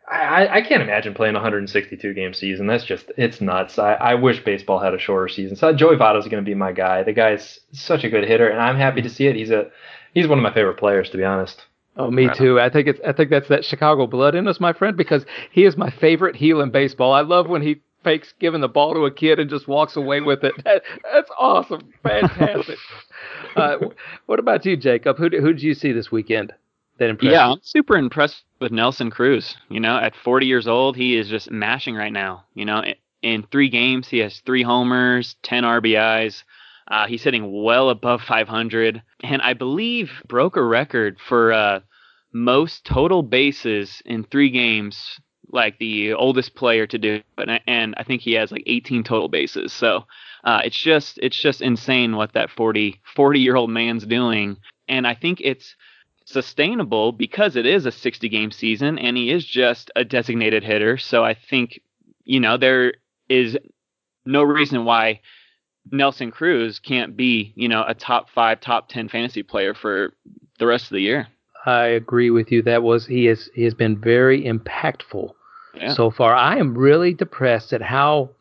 [0.09, 2.67] I, I can't imagine playing a 162 game season.
[2.67, 3.77] That's just it's nuts.
[3.77, 5.57] I, I wish baseball had a shorter season.
[5.57, 7.03] So Joey Votto is going to be my guy.
[7.03, 9.35] The guy's such a good hitter, and I'm happy to see it.
[9.35, 9.69] He's a
[10.13, 11.61] he's one of my favorite players, to be honest.
[11.97, 12.59] Oh, me too.
[12.59, 15.65] I think it's I think that's that Chicago blood in us, my friend, because he
[15.65, 17.11] is my favorite heel in baseball.
[17.11, 20.21] I love when he fakes giving the ball to a kid and just walks away
[20.21, 20.53] with it.
[20.63, 22.77] That, that's awesome, fantastic.
[23.57, 23.77] uh,
[24.27, 25.17] what about you, Jacob?
[25.17, 26.53] Who who did you see this weekend?
[26.99, 27.53] That impressed yeah, you?
[27.53, 29.57] I'm super impressed with Nelson Cruz.
[29.69, 32.45] You know, at 40 years old, he is just mashing right now.
[32.53, 32.81] You know,
[33.21, 36.43] in three games, he has three homers, 10 RBIs.
[36.87, 41.81] Uh, he's hitting well above 500, and I believe broke a record for uh,
[42.31, 45.19] most total bases in three games
[45.51, 49.29] like the oldest player to do it, and I think he has like 18 total
[49.29, 49.71] bases.
[49.73, 50.05] So
[50.43, 54.57] uh, it's just it's just insane what that 40 40 year old man's doing,
[54.87, 55.75] and I think it's
[56.25, 60.97] sustainable because it is a 60 game season and he is just a designated hitter.
[60.97, 61.79] So I think
[62.25, 62.95] you know there
[63.29, 63.57] is
[64.25, 65.21] no reason why
[65.89, 70.13] Nelson Cruz can't be you know a top five, top 10 fantasy player for
[70.59, 71.27] the rest of the year.
[71.65, 72.61] I agree with you.
[72.61, 75.31] That was he has he has been very impactful
[75.95, 76.33] so far.
[76.33, 78.31] I am really depressed at how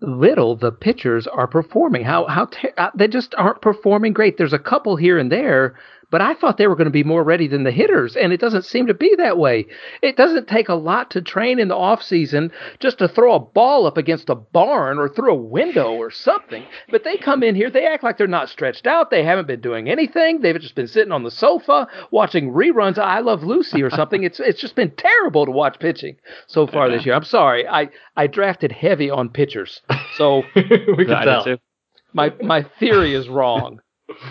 [0.00, 2.04] little the pitchers are performing.
[2.04, 4.36] How how te- uh, they just aren't performing great.
[4.36, 5.78] There's a couple here and there,
[6.14, 8.38] but I thought they were going to be more ready than the hitters, and it
[8.38, 9.66] doesn't seem to be that way.
[10.00, 13.40] It doesn't take a lot to train in the off season just to throw a
[13.40, 16.62] ball up against a barn or through a window or something.
[16.88, 19.10] But they come in here, they act like they're not stretched out.
[19.10, 20.40] They haven't been doing anything.
[20.40, 24.22] They've just been sitting on the sofa watching reruns of I Love Lucy or something.
[24.22, 26.14] it's it's just been terrible to watch pitching
[26.46, 27.16] so far this year.
[27.16, 27.66] I'm sorry.
[27.66, 29.82] I I drafted heavy on pitchers,
[30.16, 31.56] so we can tell.
[32.12, 33.80] My my theory is wrong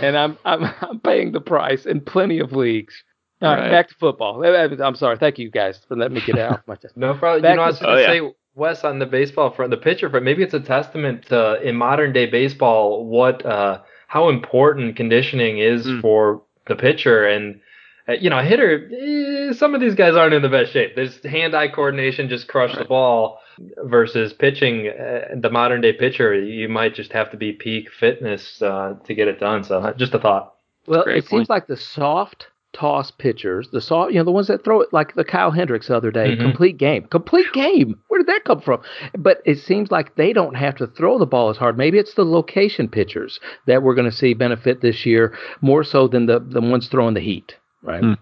[0.02, 3.04] and I'm, I'm I'm paying the price in plenty of leagues.
[3.42, 3.72] All right, right.
[3.72, 4.44] back to football.
[4.46, 5.18] I'm sorry.
[5.18, 6.96] Thank you guys for letting me get out my chest.
[6.96, 7.42] no problem.
[7.42, 8.30] Back you know, I was going to oh, say, yeah.
[8.56, 12.14] Wes, on the baseball front, the pitcher front, maybe it's a testament to in modern
[12.14, 16.02] day baseball what uh, how important conditioning is mm.
[16.02, 17.60] for the pitcher and.
[18.08, 20.96] Uh, you know, a hitter, eh, some of these guys aren't in the best shape.
[20.96, 22.80] There's hand-eye coordination, just crush right.
[22.80, 23.40] the ball
[23.84, 28.62] versus pitching uh, the modern day pitcher you might just have to be peak fitness
[28.62, 30.56] uh, to get it done so just a thought
[30.88, 31.26] well it point.
[31.26, 34.92] seems like the soft toss pitchers the soft you know the ones that throw it
[34.92, 36.42] like the kyle hendricks the other day mm-hmm.
[36.42, 38.82] complete game complete game where did that come from
[39.16, 42.16] but it seems like they don't have to throw the ball as hard maybe it's
[42.16, 46.40] the location pitchers that we're going to see benefit this year more so than the,
[46.40, 48.18] the ones throwing the heat right mm.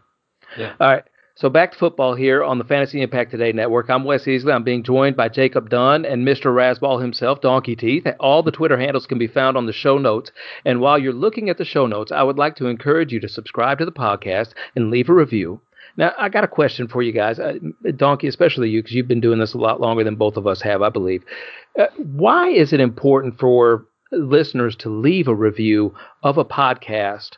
[0.58, 0.74] yeah.
[0.80, 1.04] all right
[1.36, 3.89] so back to football here on the Fantasy Impact Today Network.
[3.89, 4.54] I'm Wes Easley.
[4.54, 6.54] I'm being joined by Jacob Dunne and Mr.
[6.54, 8.06] Razzball himself, Donkey Teeth.
[8.19, 10.32] All the Twitter handles can be found on the show notes.
[10.65, 13.28] And while you're looking at the show notes, I would like to encourage you to
[13.28, 15.62] subscribe to the podcast and leave a review.
[15.97, 17.54] Now, I got a question for you guys, uh,
[17.95, 20.62] Donkey, especially you, because you've been doing this a lot longer than both of us
[20.62, 21.24] have, I believe.
[21.80, 27.32] Uh, why is it important for listeners to leave a review of a podcast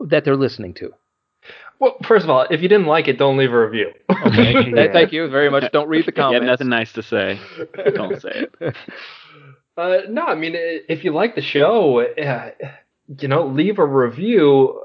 [0.00, 0.92] that they're listening to?
[1.80, 3.92] Well, first of all, if you didn't like it, don't leave a review.
[4.10, 4.70] Okay.
[4.74, 4.88] yeah.
[4.92, 5.70] Thank you very much.
[5.72, 6.34] Don't read the comments.
[6.42, 7.38] You have nothing nice to say.
[7.94, 8.76] Don't say it.
[9.76, 12.50] Uh, no, I mean, if you like the show, uh,
[13.20, 14.76] you know, leave a review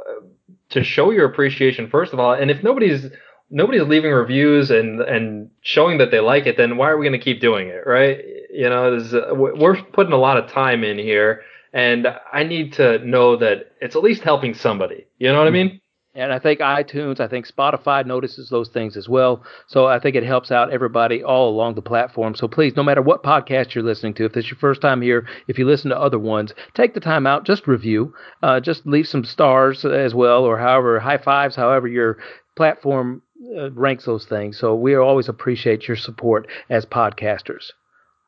[0.69, 2.33] to show your appreciation first of all.
[2.33, 3.07] And if nobody's
[3.49, 7.19] nobody's leaving reviews and and showing that they like it, then why are we going
[7.19, 8.19] to keep doing it, right?
[8.51, 11.41] You know, uh, we're putting a lot of time in here,
[11.73, 15.07] and I need to know that it's at least helping somebody.
[15.17, 15.81] You know what I mean?
[16.15, 19.43] And I think iTunes, I think Spotify notices those things as well.
[19.65, 22.35] So I think it helps out everybody all along the platform.
[22.35, 25.25] So please, no matter what podcast you're listening to, if it's your first time here,
[25.47, 29.07] if you listen to other ones, take the time out, just review, uh, just leave
[29.07, 32.19] some stars as well, or however, high fives, however your
[32.55, 33.23] platform
[33.57, 34.59] uh, ranks those things.
[34.59, 37.71] So we always appreciate your support as podcasters.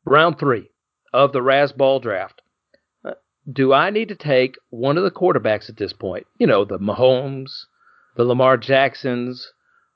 [0.04, 0.70] round three
[1.12, 2.42] of the Razzball draft.
[3.04, 3.12] Uh,
[3.50, 6.26] do I need to take one of the quarterbacks at this point?
[6.38, 7.66] You know, the Mahomes,
[8.16, 9.52] the Lamar Jacksons,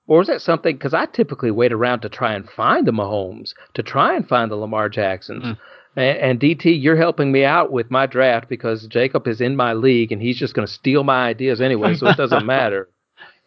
[0.07, 0.77] or is that something?
[0.77, 4.51] Because I typically wait around to try and find the Mahomes, to try and find
[4.51, 5.45] the Lamar Jacksons.
[5.45, 5.59] Mm.
[5.97, 9.73] And, and, DT, you're helping me out with my draft because Jacob is in my
[9.73, 12.89] league and he's just going to steal my ideas anyway, so it doesn't matter.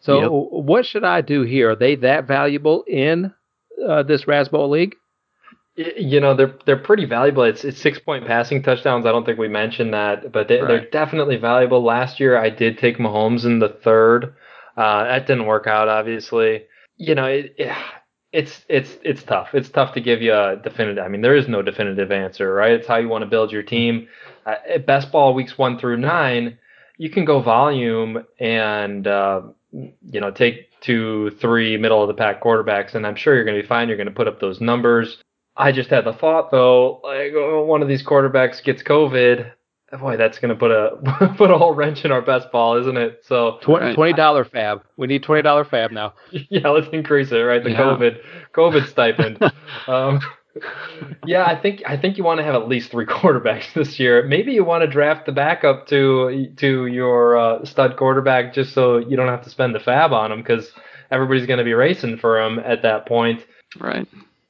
[0.00, 0.30] So, yep.
[0.30, 1.70] what should I do here?
[1.70, 3.32] Are they that valuable in
[3.86, 4.94] uh, this Razzball league?
[5.76, 7.42] You know they're they're pretty valuable.
[7.42, 9.06] It's it's six point passing touchdowns.
[9.06, 11.82] I don't think we mentioned that, but they, are definitely valuable.
[11.82, 14.34] Last year I did take Mahomes in the third.
[14.76, 16.64] Uh, that didn't work out, obviously.
[16.96, 17.76] You know, it, it,
[18.32, 19.54] it's it's it's tough.
[19.54, 21.04] It's tough to give you a definitive.
[21.04, 22.72] I mean, there is no definitive answer, right?
[22.72, 24.08] It's how you want to build your team.
[24.44, 26.58] Uh, at best ball weeks one through nine,
[26.98, 32.42] you can go volume and uh, you know take two, three middle of the pack
[32.42, 33.88] quarterbacks, and I'm sure you're going to be fine.
[33.88, 35.18] You're going to put up those numbers.
[35.56, 39.52] I just had the thought though, like oh, one of these quarterbacks gets COVID
[39.98, 42.96] boy, that's going to put a put a whole wrench in our best ball, isn't
[42.96, 43.20] it?
[43.24, 44.82] So twenty dollar fab.
[44.96, 46.14] We need twenty dollar fab now.
[46.50, 47.62] Yeah, let's increase it, right?
[47.62, 47.78] The yeah.
[47.78, 48.18] COVID
[48.52, 49.38] COVID stipend.
[49.88, 50.20] um,
[51.26, 54.24] yeah, I think I think you want to have at least three quarterbacks this year.
[54.26, 58.98] Maybe you want to draft the backup to to your uh, stud quarterback just so
[58.98, 60.70] you don't have to spend the fab on him because
[61.10, 63.44] everybody's going to be racing for him at that point.
[63.80, 64.06] Right.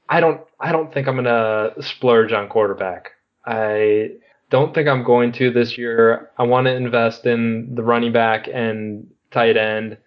[0.08, 3.12] I don't I don't think I'm going to splurge on quarterback.
[3.46, 4.10] I
[4.50, 6.30] don't think I'm going to this year.
[6.38, 9.98] I want to invest in the running back and tight end.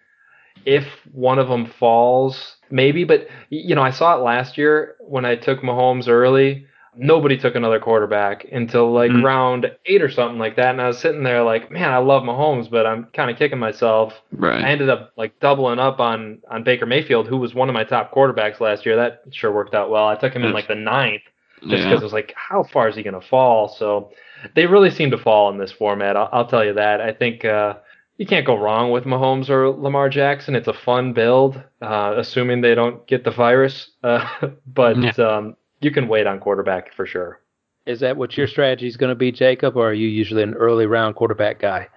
[0.64, 5.24] If one of them falls, maybe, but you know, I saw it last year when
[5.24, 6.66] I took Mahomes early.
[7.00, 9.24] Nobody took another quarterback until like mm-hmm.
[9.24, 10.70] round eight or something like that.
[10.70, 13.58] And I was sitting there like, man, I love Mahomes, but I'm kind of kicking
[13.58, 14.14] myself.
[14.32, 14.64] Right.
[14.64, 17.84] I ended up like doubling up on on Baker Mayfield, who was one of my
[17.84, 18.96] top quarterbacks last year.
[18.96, 20.08] That sure worked out well.
[20.08, 21.22] I took him in like the ninth
[21.60, 22.00] just because yeah.
[22.00, 23.68] I was like, how far is he going to fall?
[23.68, 24.12] So
[24.54, 26.16] they really seem to fall in this format.
[26.16, 27.00] I'll, I'll tell you that.
[27.00, 27.74] I think uh,
[28.16, 30.54] you can't go wrong with Mahomes or Lamar Jackson.
[30.54, 33.90] It's a fun build, uh, assuming they don't get the virus.
[34.02, 34.28] Uh,
[34.66, 35.10] but yeah.
[35.24, 37.40] um, you can wait on quarterback for sure.
[37.86, 40.54] Is that what your strategy is going to be, Jacob, or are you usually an
[40.54, 41.88] early round quarterback guy?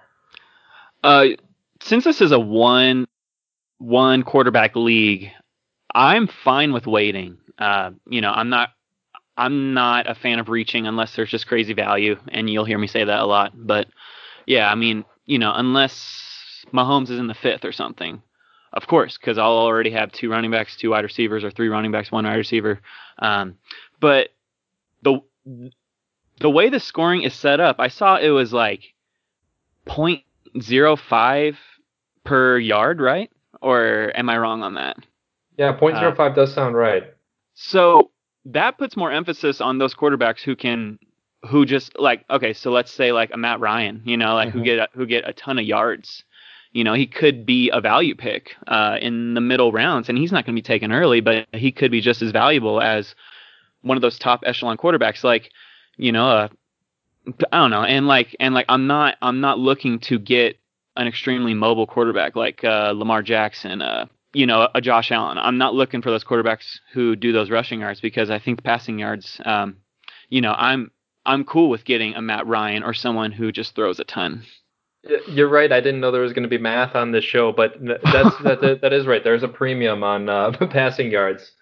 [1.04, 1.26] Uh,
[1.82, 3.06] since this is a one
[3.78, 5.30] one quarterback league,
[5.94, 7.38] I'm fine with waiting.
[7.58, 8.70] Uh, you know, I'm not
[9.36, 12.86] I'm not a fan of reaching unless there's just crazy value, and you'll hear me
[12.86, 13.52] say that a lot.
[13.54, 13.88] But
[14.46, 18.22] yeah, I mean, you know, unless Mahomes is in the fifth or something,
[18.72, 21.92] of course, because I'll already have two running backs, two wide receivers, or three running
[21.92, 22.80] backs, one wide receiver.
[23.18, 23.56] Um,
[24.00, 24.30] but
[25.02, 25.20] the
[26.40, 28.94] the way the scoring is set up, I saw it was like
[29.86, 31.56] 0.05
[32.24, 33.30] per yard, right?
[33.60, 34.96] Or am I wrong on that?
[35.58, 37.04] Yeah, 0.05 uh, does sound right.
[37.54, 38.11] So
[38.44, 40.98] that puts more emphasis on those quarterbacks who can
[41.48, 44.58] who just like okay so let's say like a Matt Ryan you know like mm-hmm.
[44.58, 46.24] who get who get a ton of yards
[46.72, 50.32] you know he could be a value pick uh, in the middle rounds and he's
[50.32, 53.14] not going to be taken early but he could be just as valuable as
[53.82, 55.50] one of those top echelon quarterbacks like
[55.96, 56.48] you know uh,
[57.52, 60.58] I don't know and like and like I'm not I'm not looking to get
[60.96, 65.38] an extremely mobile quarterback like uh, Lamar Jackson uh, you know, a Josh Allen.
[65.38, 68.98] I'm not looking for those quarterbacks who do those rushing yards because I think passing
[68.98, 69.76] yards, um,
[70.28, 70.90] you know, I'm
[71.24, 74.44] I'm cool with getting a Matt Ryan or someone who just throws a ton.
[75.28, 75.72] You're right.
[75.72, 78.78] I didn't know there was going to be math on this show, but that's that,
[78.82, 79.22] that is right.
[79.22, 81.52] There's a premium on uh, passing yards.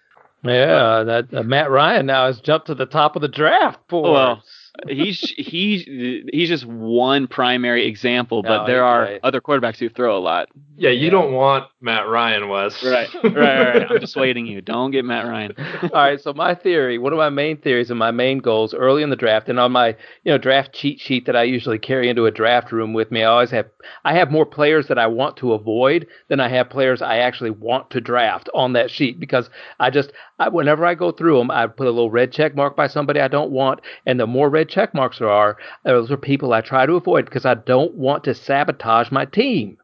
[0.43, 4.11] Yeah, that uh, Matt Ryan now has jumped to the top of the draft for
[4.11, 4.43] well,
[4.87, 9.19] he's he's he's just one primary example, but no, there are right.
[9.23, 10.49] other quarterbacks who throw a lot.
[10.77, 11.11] Yeah, you yeah.
[11.11, 12.83] don't want Matt Ryan, Wes.
[12.83, 13.91] Right, right, right.
[13.91, 14.61] I'm dissuading you.
[14.61, 15.53] Don't get Matt Ryan.
[15.83, 16.19] All right.
[16.19, 19.15] So my theory, one of my main theories and my main goals early in the
[19.15, 19.89] draft, and on my
[20.23, 23.23] you know draft cheat sheet that I usually carry into a draft room with me,
[23.23, 23.67] I always have
[24.05, 27.51] I have more players that I want to avoid than I have players I actually
[27.51, 31.51] want to draft on that sheet because I just I, whenever I go through them,
[31.51, 34.49] I put a little red check mark by somebody I don't want, and the more
[34.49, 37.95] red check marks there are, those are people I try to avoid because I don't
[37.95, 39.77] want to sabotage my team.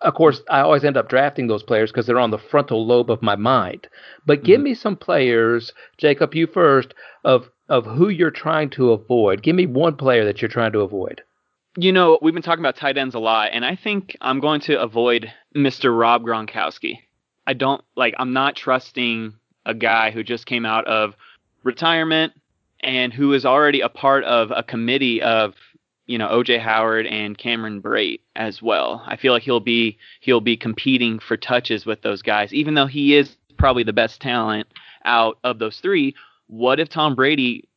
[0.00, 3.10] Of course, I always end up drafting those players because they're on the frontal lobe
[3.10, 3.86] of my mind.
[4.26, 4.64] But give mm-hmm.
[4.64, 9.42] me some players, Jacob, you first, of of who you're trying to avoid.
[9.42, 11.22] Give me one player that you're trying to avoid.
[11.76, 14.60] You know, we've been talking about tight ends a lot, and I think I'm going
[14.62, 15.96] to avoid Mr.
[15.96, 16.98] Rob Gronkowski.
[17.46, 18.14] I don't like.
[18.18, 21.16] I'm not trusting a guy who just came out of
[21.64, 22.32] retirement
[22.86, 25.54] and who is already a part of a committee of
[26.06, 29.02] you know OJ Howard and Cameron Brate as well.
[29.06, 32.86] I feel like he'll be he'll be competing for touches with those guys, even though
[32.86, 34.68] he is probably the best talent
[35.04, 36.14] out of those three.
[36.46, 37.68] What if Tom Brady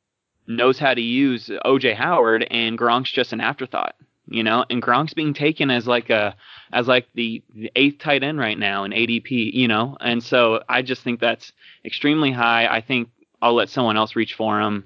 [0.50, 3.96] knows how to use OJ Howard, and Gronk's just an afterthought.
[4.32, 6.36] You know, and Gronk's being taken as like a
[6.72, 9.54] as like the, the eighth tight end right now in ADP.
[9.54, 11.52] You know, and so I just think that's
[11.84, 12.68] extremely high.
[12.68, 13.10] I think
[13.42, 14.86] I'll let someone else reach for him.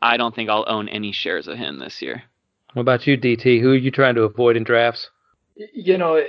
[0.00, 2.24] I don't think I'll own any shares of him this year.
[2.74, 3.60] What about you, DT?
[3.60, 5.10] Who are you trying to avoid in drafts?
[5.56, 6.22] You know,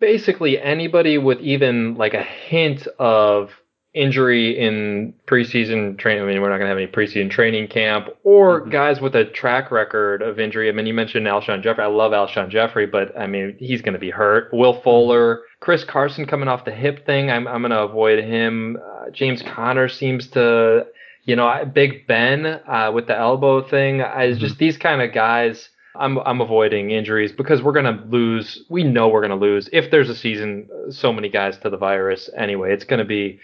[0.00, 3.50] basically anybody with even like a hint of
[3.96, 6.22] injury in preseason training.
[6.22, 8.70] I mean, we're not going to have any preseason training camp or mm-hmm.
[8.70, 10.68] guys with a track record of injury.
[10.68, 11.84] I mean, you mentioned Alshon Jeffery.
[11.84, 14.52] I love Alshon Jeffery, but I mean, he's going to be hurt.
[14.52, 17.30] Will Fuller, Chris Carson coming off the hip thing.
[17.30, 18.76] I'm, I'm going to avoid him.
[18.76, 20.86] Uh, James Conner seems to,
[21.26, 24.00] you know, Big Ben uh, with the elbow thing.
[24.00, 24.40] I mm-hmm.
[24.40, 25.68] just these kind of guys.
[25.94, 28.64] I'm I'm avoiding injuries because we're gonna lose.
[28.68, 30.68] We know we're gonna lose if there's a season.
[30.90, 32.72] So many guys to the virus anyway.
[32.72, 33.40] It's gonna be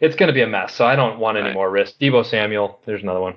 [0.00, 0.74] it's going to be a mess.
[0.74, 1.54] So I don't want any right.
[1.54, 1.98] more risk.
[1.98, 3.36] Deebo Samuel, there's another one.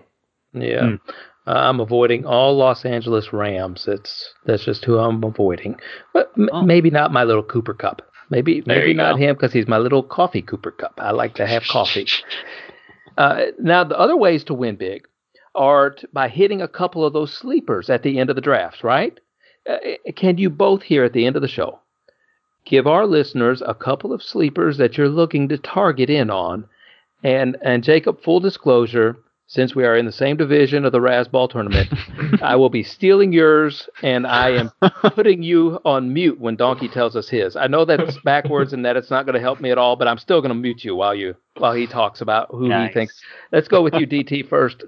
[0.53, 0.82] Yeah.
[0.82, 0.99] Mm.
[1.45, 3.86] Uh, I'm avoiding all Los Angeles Rams.
[3.88, 5.78] It's that's just who I'm avoiding.
[6.13, 6.61] But m- oh.
[6.61, 8.01] maybe not my little Cooper Kupp.
[8.30, 9.18] Maybe maybe not go.
[9.22, 10.93] him because he's my little coffee Cooper Kupp.
[10.97, 12.07] I like to have coffee.
[13.18, 15.07] Uh, now the other ways to win big
[15.55, 19.20] are by hitting a couple of those sleepers at the end of the drafts, right?
[19.68, 19.78] Uh,
[20.15, 21.80] can you both here at the end of the show
[22.68, 26.65] give our listeners a couple of sleepers that you're looking to target in on.
[27.24, 31.49] And and Jacob, full disclosure, since we are in the same division of the Razzball
[31.49, 31.89] tournament,
[32.41, 34.71] I will be stealing yours, and I am
[35.13, 37.55] putting you on mute when Donkey tells us his.
[37.55, 40.07] I know that's backwards and that it's not going to help me at all, but
[40.07, 42.89] I'm still going to mute you while you while he talks about who nice.
[42.89, 43.21] he thinks.
[43.51, 44.83] Let's go with you, DT, first.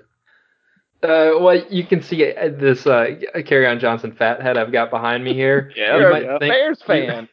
[1.01, 3.05] Uh, well, you can see uh, this uh,
[3.35, 5.71] Kerryon Johnson fathead I've got behind me here.
[5.73, 7.29] yeah, you might think, Bears fan.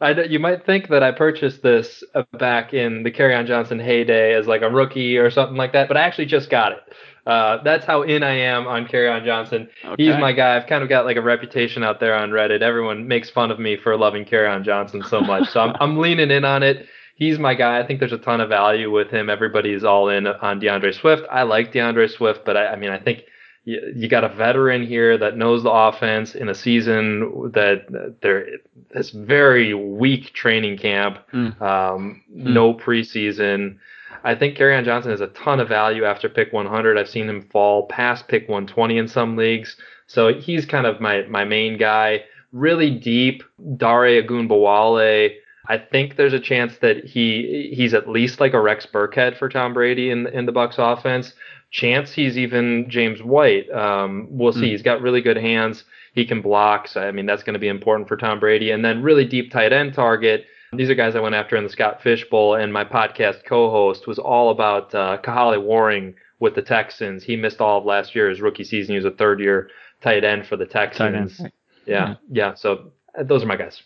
[0.00, 2.02] I, you might think that I purchased this
[2.38, 5.96] back in the Kerryon Johnson heyday as like a rookie or something like that, but
[5.96, 6.78] I actually just got it.
[7.26, 9.68] Uh, that's how in I am on Kerryon Johnson.
[9.84, 10.04] Okay.
[10.04, 10.56] He's my guy.
[10.56, 12.62] I've kind of got like a reputation out there on Reddit.
[12.62, 16.30] Everyone makes fun of me for loving Kerryon Johnson so much, so I'm, I'm leaning
[16.30, 16.86] in on it.
[17.16, 17.80] He's my guy.
[17.80, 19.30] I think there's a ton of value with him.
[19.30, 21.24] Everybody's all in on DeAndre Swift.
[21.30, 23.24] I like DeAndre Swift, but I, I mean, I think
[23.66, 28.46] you, you got a veteran here that knows the offense in a season that there
[28.94, 31.60] this very weak training camp, mm.
[31.60, 32.44] Um, mm.
[32.54, 33.78] no preseason.
[34.24, 36.96] I think Kerryon Johnson has a ton of value after pick 100.
[36.96, 41.22] I've seen him fall past pick 120 in some leagues, so he's kind of my
[41.22, 42.24] my main guy.
[42.52, 43.42] Really deep,
[43.76, 45.34] Dare Ogunbowale.
[45.68, 49.48] I think there's a chance that he he's at least like a Rex Burkhead for
[49.48, 51.34] Tom Brady in in the Bucs offense
[51.76, 53.70] chance he's even James White.
[53.70, 54.68] Um, we'll see.
[54.68, 54.70] Mm.
[54.70, 55.84] He's got really good hands.
[56.14, 56.88] He can block.
[56.88, 58.70] So, I mean, that's going to be important for Tom Brady.
[58.70, 60.46] And then really deep tight end target.
[60.72, 64.06] These are guys I went after in the Scott Fish Bowl, and my podcast co-host
[64.06, 67.22] was all about uh, Kahale Warring with the Texans.
[67.22, 68.94] He missed all of last year, his rookie season.
[68.94, 69.70] He was a third-year
[70.02, 71.38] tight end for the Texans.
[71.38, 71.48] Yeah,
[71.86, 72.54] yeah, yeah.
[72.54, 73.80] So uh, those are my guys.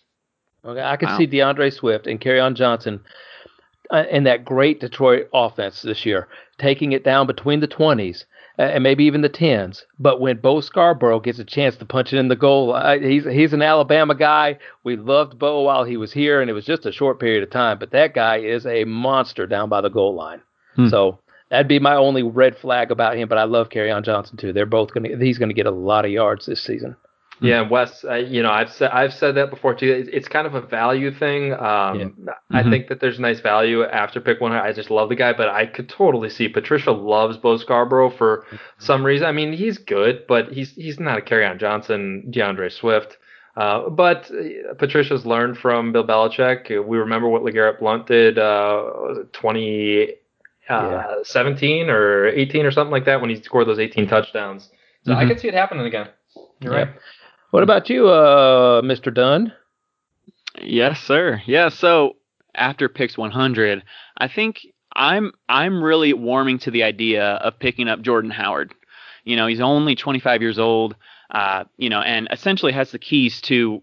[0.64, 1.18] Okay, I can wow.
[1.18, 3.00] see DeAndre Swift and Kerryon Johnson
[4.10, 6.28] in that great Detroit offense this year
[6.60, 8.24] taking it down between the 20s
[8.58, 9.82] uh, and maybe even the 10s.
[9.98, 13.24] But when Bo Scarborough gets a chance to punch it in the goal, uh, he's
[13.24, 14.58] he's an Alabama guy.
[14.84, 17.50] We loved Bo while he was here, and it was just a short period of
[17.50, 17.78] time.
[17.78, 20.42] But that guy is a monster down by the goal line.
[20.76, 20.88] Hmm.
[20.88, 21.18] So
[21.50, 23.28] that'd be my only red flag about him.
[23.28, 24.52] But I love Kerryon Johnson too.
[24.52, 26.96] They're both gonna he's gonna get a lot of yards this season.
[27.40, 28.04] Yeah, Wes.
[28.04, 29.90] Uh, you know, I've said I've said that before too.
[29.90, 31.52] It's, it's kind of a value thing.
[31.52, 32.04] Um, yeah.
[32.04, 32.56] mm-hmm.
[32.56, 34.52] I think that there's nice value after pick one.
[34.52, 38.46] I just love the guy, but I could totally see Patricia loves Bo Scarborough for
[38.78, 39.26] some reason.
[39.26, 43.16] I mean, he's good, but he's he's not a Kerryon Johnson, DeAndre Swift.
[43.56, 46.70] Uh, but uh, Patricia's learned from Bill Belichick.
[46.86, 50.12] We remember what LeGarrette Blunt did, uh, 20, uh,
[50.68, 51.14] yeah.
[51.24, 54.70] 17 or 18 or something like that when he scored those 18 touchdowns.
[55.04, 55.20] So mm-hmm.
[55.20, 56.08] I could see it happening again.
[56.60, 56.78] You're yeah.
[56.78, 56.88] right.
[57.50, 59.12] What about you, uh, Mr.
[59.12, 59.52] Dunne?
[60.62, 61.42] Yes, sir.
[61.46, 61.68] Yeah.
[61.68, 62.16] So
[62.54, 63.82] after picks 100,
[64.16, 68.72] I think I'm I'm really warming to the idea of picking up Jordan Howard.
[69.24, 70.94] You know, he's only 25 years old.
[71.30, 73.82] Uh, you know, and essentially has the keys to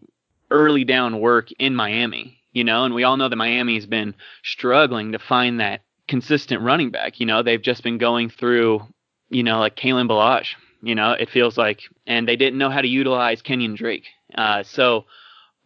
[0.51, 2.41] early down work in Miami.
[2.53, 6.91] You know, and we all know that Miami's been struggling to find that consistent running
[6.91, 7.19] back.
[7.19, 8.81] You know, they've just been going through,
[9.29, 12.81] you know, like Kalen Ballage you know, it feels like, and they didn't know how
[12.81, 14.05] to utilize Kenyan Drake.
[14.35, 15.05] Uh, so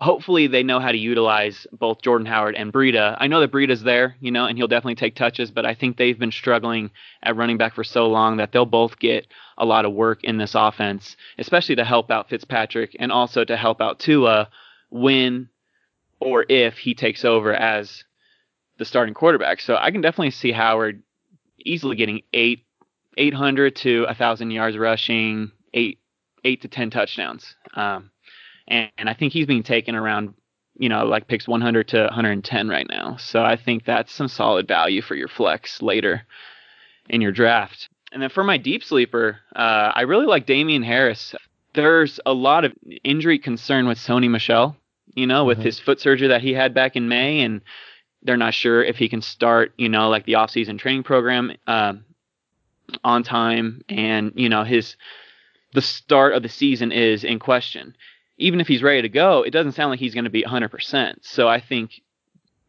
[0.02, 3.16] hopefully they know how to utilize both Jordan Howard and Breida.
[3.20, 5.96] I know that Breida's there, you know, and he'll definitely take touches, but I think
[5.96, 6.90] they've been struggling
[7.22, 10.38] at running back for so long that they'll both get a lot of work in
[10.38, 14.50] this offense, especially to help out Fitzpatrick and also to help out Tua
[14.90, 15.50] when
[16.20, 18.04] or if he takes over as
[18.80, 19.60] the starting quarterback.
[19.60, 21.04] So I can definitely see Howard
[21.64, 22.66] easily getting eight
[23.18, 26.00] 800 to 1,000 yards rushing, eight
[26.44, 27.56] eight to 10 touchdowns.
[27.76, 28.12] Um,
[28.68, 30.34] and, and I think he's being taken around,
[30.78, 33.18] you know, like picks 100 to 110 right now.
[33.18, 36.24] So I think that's some solid value for your flex later
[37.10, 37.90] in your draft.
[38.12, 41.34] And then for my deep sleeper, uh, I really like Damien Harris.
[41.74, 44.76] There's a lot of injury concern with Sony Michel,
[45.14, 45.66] you know, with mm-hmm.
[45.66, 47.62] his foot surgery that he had back in May, and
[48.24, 52.04] they're not sure if he can start, you know, like the offseason training program um,
[53.04, 54.96] on time, and you know his
[55.74, 57.96] the start of the season is in question.
[58.38, 61.16] Even if he's ready to go, it doesn't sound like he's going to be 100%.
[61.22, 62.02] So I think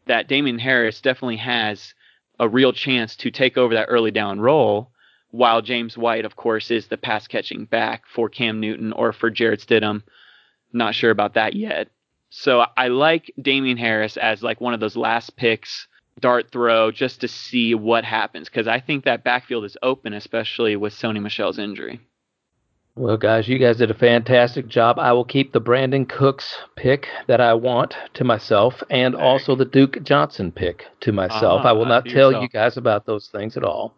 [0.05, 1.93] that Damien Harris definitely has
[2.39, 4.91] a real chance to take over that early down role
[5.31, 9.31] while James White, of course, is the pass catching back for Cam Newton or for
[9.31, 10.03] Jarrett Stidham.
[10.71, 11.89] Not sure about that yet.
[12.29, 15.87] So I like Damien Harris as like one of those last picks
[16.19, 20.75] dart throw just to see what happens because I think that backfield is open, especially
[20.75, 21.99] with Sony Michel's injury.
[22.95, 24.99] Well, guys, you guys did a fantastic job.
[24.99, 29.65] I will keep the Brandin Cooks pick that I want to myself and also the
[29.65, 31.61] Duke Johnson pick to myself.
[31.61, 32.43] Uh-huh, I will not tell yourself.
[32.43, 33.95] you guys about those things at all.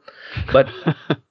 [0.53, 0.69] But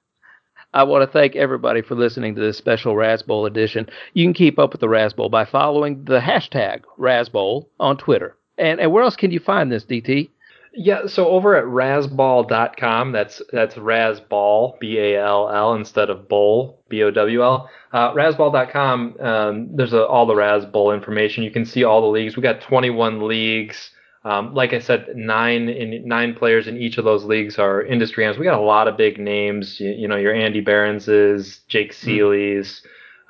[0.75, 3.89] I want to thank everybody for listening to this special RazzBowl edition.
[4.13, 8.37] You can keep up with the RazzBowl by following the hashtag RazzBowl on Twitter.
[8.59, 10.29] And, and where else can you find this, DT?
[10.77, 16.83] Yeah, so over at razzball.com, that's that's Razzball, B A L L, instead of bowl,
[16.89, 17.69] B O W L.
[17.93, 21.43] Uh, razzball.com, um, there's a, all the RazzBowl information.
[21.43, 22.35] You can see all the leagues.
[22.35, 23.91] We got 21 leagues.
[24.25, 28.25] Um, like I said, nine in nine players in each of those leagues are industry
[28.25, 28.37] hands.
[28.37, 29.79] We got a lot of big names.
[29.79, 32.09] You, you know, your Andy Behrenses, Jake hmm.
[32.09, 32.81] Ciely's,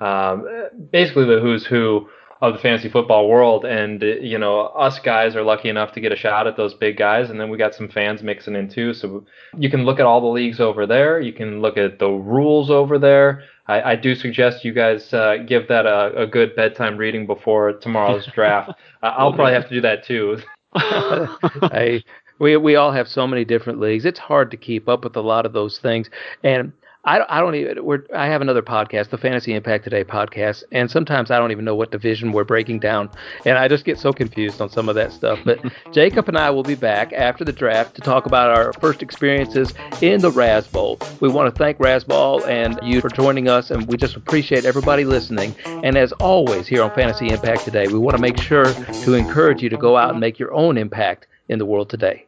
[0.02, 0.06] mm.
[0.06, 2.10] um, basically the who's who
[2.42, 3.66] of the fantasy football world.
[3.66, 6.98] And you know, us guys are lucky enough to get a shot at those big
[6.98, 8.94] guys, and then we got some fans mixing in too.
[8.94, 9.26] So
[9.58, 11.20] you can look at all the leagues over there.
[11.20, 13.44] You can look at the rules over there.
[13.68, 17.74] I, I do suggest you guys uh, give that a, a, good bedtime reading before
[17.74, 18.70] tomorrow's draft.
[19.02, 20.38] Uh, I'll probably have to do that too.
[20.76, 22.04] I,
[22.38, 24.06] we we all have so many different leagues.
[24.06, 26.10] It's hard to keep up with a lot of those things.
[26.44, 26.74] And
[27.06, 27.86] I, I don't even.
[27.86, 31.64] We're, I have another podcast, the Fantasy Impact Today podcast, and sometimes I don't even
[31.64, 33.12] know what division we're breaking down,
[33.46, 35.40] and I just get so confused on some of that stuff.
[35.46, 35.60] But
[35.94, 39.74] Jacob and I will be back after the draft to talk about our first experiences
[40.02, 41.22] in the RazzBowl.
[41.22, 45.06] We want to thank Razzball and you for joining us, and we just appreciate everybody
[45.06, 45.56] listening.
[45.66, 49.62] And as always, here on Fantasy Impact Today, we want to make sure to encourage
[49.62, 52.26] you to go out and make your own impact in the world today.